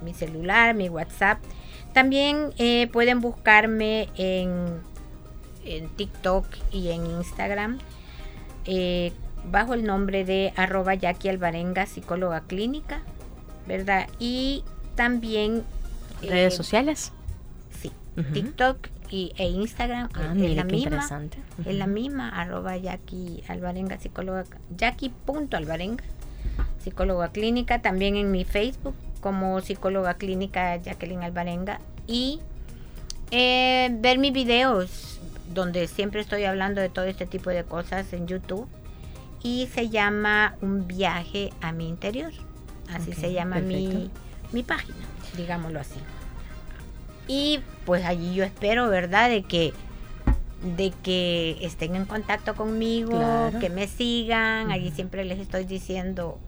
mi, 0.00 0.14
celular, 0.14 0.76
mi 0.76 0.88
WhatsApp. 0.88 1.40
También 1.92 2.52
eh, 2.58 2.86
pueden 2.92 3.20
buscarme 3.20 4.08
en, 4.16 4.80
en, 5.64 5.88
TikTok 5.88 6.46
y 6.70 6.90
en 6.90 7.04
Instagram 7.04 7.80
eh, 8.64 9.12
bajo 9.50 9.74
el 9.74 9.82
nombre 9.82 10.24
de 10.24 10.52
arroba 10.54 10.94
Jackie 10.94 11.28
Alvarenga, 11.28 11.86
psicóloga 11.86 12.42
clínica, 12.42 13.02
¿verdad? 13.66 14.08
Y 14.20 14.62
también... 14.94 15.64
¿Redes 16.22 16.54
eh, 16.54 16.56
sociales? 16.56 17.10
Sí, 17.82 17.90
TikTok 18.34 18.86
y, 19.10 19.32
e 19.36 19.48
Instagram 19.48 20.08
ah, 20.14 20.32
es, 20.36 20.56
la 20.56 20.64
misma. 20.64 21.08
Es 21.64 21.74
la 21.74 21.86
misma, 21.86 22.28
arroba 22.28 22.76
Jackie 22.76 23.42
Alvarenga, 23.48 23.98
psicóloga, 23.98 24.44
Jackie.alvarenga, 24.76 26.04
psicóloga 26.82 27.28
clínica. 27.28 27.82
También 27.82 28.16
en 28.16 28.30
mi 28.30 28.44
Facebook 28.44 28.94
como 29.20 29.60
psicóloga 29.60 30.14
clínica 30.14 30.76
Jacqueline 30.76 31.22
Alvarenga. 31.22 31.80
Y 32.06 32.40
eh, 33.30 33.90
ver 34.00 34.18
mis 34.18 34.32
videos 34.32 35.20
donde 35.52 35.88
siempre 35.88 36.20
estoy 36.20 36.44
hablando 36.44 36.80
de 36.80 36.88
todo 36.88 37.04
este 37.04 37.26
tipo 37.26 37.50
de 37.50 37.64
cosas 37.64 38.12
en 38.12 38.26
YouTube. 38.26 38.68
Y 39.42 39.68
se 39.74 39.88
llama 39.88 40.54
Un 40.60 40.86
viaje 40.86 41.50
a 41.60 41.72
mi 41.72 41.88
interior. 41.88 42.32
Así 42.92 43.12
se 43.12 43.32
llama 43.32 43.60
mi, 43.60 44.10
mi 44.52 44.62
página, 44.62 44.98
digámoslo 45.36 45.80
así. 45.80 45.98
Y 47.30 47.60
pues 47.86 48.04
allí 48.04 48.34
yo 48.34 48.42
espero, 48.42 48.88
¿verdad? 48.88 49.30
De 49.30 49.44
que 49.44 49.72
de 50.76 50.92
que 51.04 51.56
estén 51.60 51.94
en 51.94 52.04
contacto 52.04 52.56
conmigo, 52.56 53.20
que 53.60 53.70
me 53.70 53.86
sigan, 53.86 54.72
allí 54.72 54.90
siempre 54.90 55.24
les 55.24 55.38
estoy 55.38 55.64
diciendo 55.64 56.38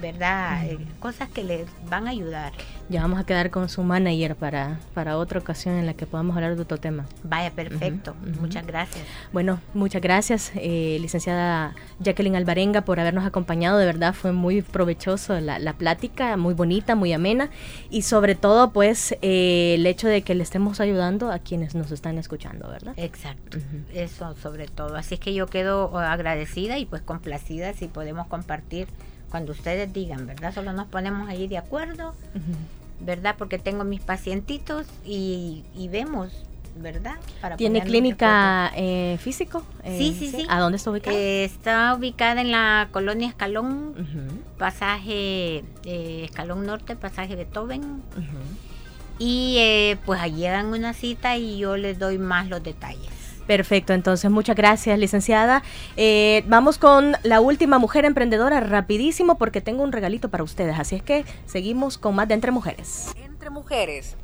¿verdad? 0.00 0.66
Eh, 0.66 0.78
cosas 1.00 1.28
que 1.28 1.44
les 1.44 1.66
van 1.88 2.06
a 2.06 2.10
ayudar. 2.10 2.52
Ya 2.88 3.02
vamos 3.02 3.18
a 3.18 3.24
quedar 3.24 3.50
con 3.50 3.68
su 3.68 3.82
manager 3.82 4.36
para, 4.36 4.78
para 4.94 5.16
otra 5.16 5.40
ocasión 5.40 5.74
en 5.74 5.86
la 5.86 5.94
que 5.94 6.06
podamos 6.06 6.36
hablar 6.36 6.54
de 6.54 6.62
otro 6.62 6.78
tema. 6.78 7.06
Vaya, 7.24 7.50
perfecto. 7.50 8.14
Muchas 8.40 8.66
gracias. 8.66 9.04
Bueno, 9.32 9.60
muchas 9.74 10.00
gracias, 10.00 10.52
eh, 10.54 10.98
licenciada 11.00 11.74
Jacqueline 11.98 12.36
Alvarenga, 12.36 12.82
por 12.82 13.00
habernos 13.00 13.24
acompañado. 13.24 13.78
De 13.78 13.86
verdad 13.86 14.14
fue 14.14 14.32
muy 14.32 14.62
provechoso 14.62 15.40
la, 15.40 15.58
la 15.58 15.72
plática, 15.72 16.36
muy 16.36 16.54
bonita, 16.54 16.94
muy 16.94 17.12
amena. 17.12 17.50
Y 17.90 18.02
sobre 18.02 18.34
todo, 18.34 18.70
pues, 18.72 19.16
eh, 19.22 19.74
el 19.74 19.86
hecho 19.86 20.06
de 20.06 20.22
que 20.22 20.34
le 20.34 20.42
estemos 20.42 20.80
ayudando 20.80 21.32
a 21.32 21.40
quienes 21.40 21.74
nos 21.74 21.90
están 21.90 22.18
escuchando, 22.18 22.68
¿verdad? 22.68 22.94
Exacto. 22.96 23.58
Eso 23.92 24.34
sobre 24.36 24.68
todo. 24.68 24.96
Así 24.96 25.14
es 25.14 25.20
que 25.20 25.34
yo 25.34 25.46
quedo 25.46 25.96
agradecida 25.98 26.78
y 26.78 26.86
pues 26.86 27.02
complacida 27.02 27.72
si 27.72 27.88
podemos 27.88 28.26
compartir 28.26 28.88
cuando 29.36 29.52
ustedes 29.52 29.92
digan, 29.92 30.26
¿verdad? 30.26 30.54
Solo 30.54 30.72
nos 30.72 30.86
ponemos 30.86 31.28
ahí 31.28 31.46
de 31.46 31.58
acuerdo, 31.58 32.14
¿verdad? 33.00 33.34
Porque 33.36 33.58
tengo 33.58 33.84
mis 33.84 34.00
pacientitos 34.00 34.86
y, 35.04 35.62
vemos, 35.92 36.32
¿verdad? 36.74 37.16
¿Tiene 37.58 37.82
clínica 37.82 38.72
eh, 38.74 39.18
físico? 39.20 39.62
sí, 39.84 40.16
sí, 40.18 40.30
sí, 40.30 40.46
¿A 40.48 40.58
dónde 40.58 40.76
está 40.76 40.90
ubicada? 40.90 41.14
Eh, 41.14 41.44
está 41.44 41.94
ubicada 41.94 42.40
en 42.40 42.50
la 42.50 42.88
colonia 42.92 43.28
Escalón, 43.28 43.94
pasaje 44.56 45.62
eh, 45.84 46.24
Escalón 46.24 46.64
Norte, 46.64 46.96
pasaje 46.96 47.36
Beethoven. 47.36 48.02
Y 49.18 49.58
pues 50.06 50.18
allí 50.18 50.44
dan 50.44 50.68
una 50.68 50.94
cita 50.94 51.36
y 51.36 51.58
yo 51.58 51.76
les 51.76 51.98
doy 51.98 52.16
más 52.16 52.48
los 52.48 52.62
detalles. 52.62 53.25
Perfecto, 53.46 53.92
entonces 53.92 54.30
muchas 54.30 54.56
gracias, 54.56 54.98
licenciada. 54.98 55.62
Eh, 55.96 56.42
vamos 56.46 56.78
con 56.78 57.16
la 57.22 57.40
última 57.40 57.78
mujer 57.78 58.04
emprendedora, 58.04 58.60
rapidísimo, 58.60 59.38
porque 59.38 59.60
tengo 59.60 59.82
un 59.82 59.92
regalito 59.92 60.28
para 60.28 60.42
ustedes. 60.42 60.78
Así 60.78 60.96
es 60.96 61.02
que 61.02 61.24
seguimos 61.46 61.98
con 61.98 62.14
más 62.14 62.28
de 62.28 62.34
Entre 62.34 62.50
Mujeres. 62.50 63.08
Entre 63.24 63.50
Mujeres. 63.50 64.16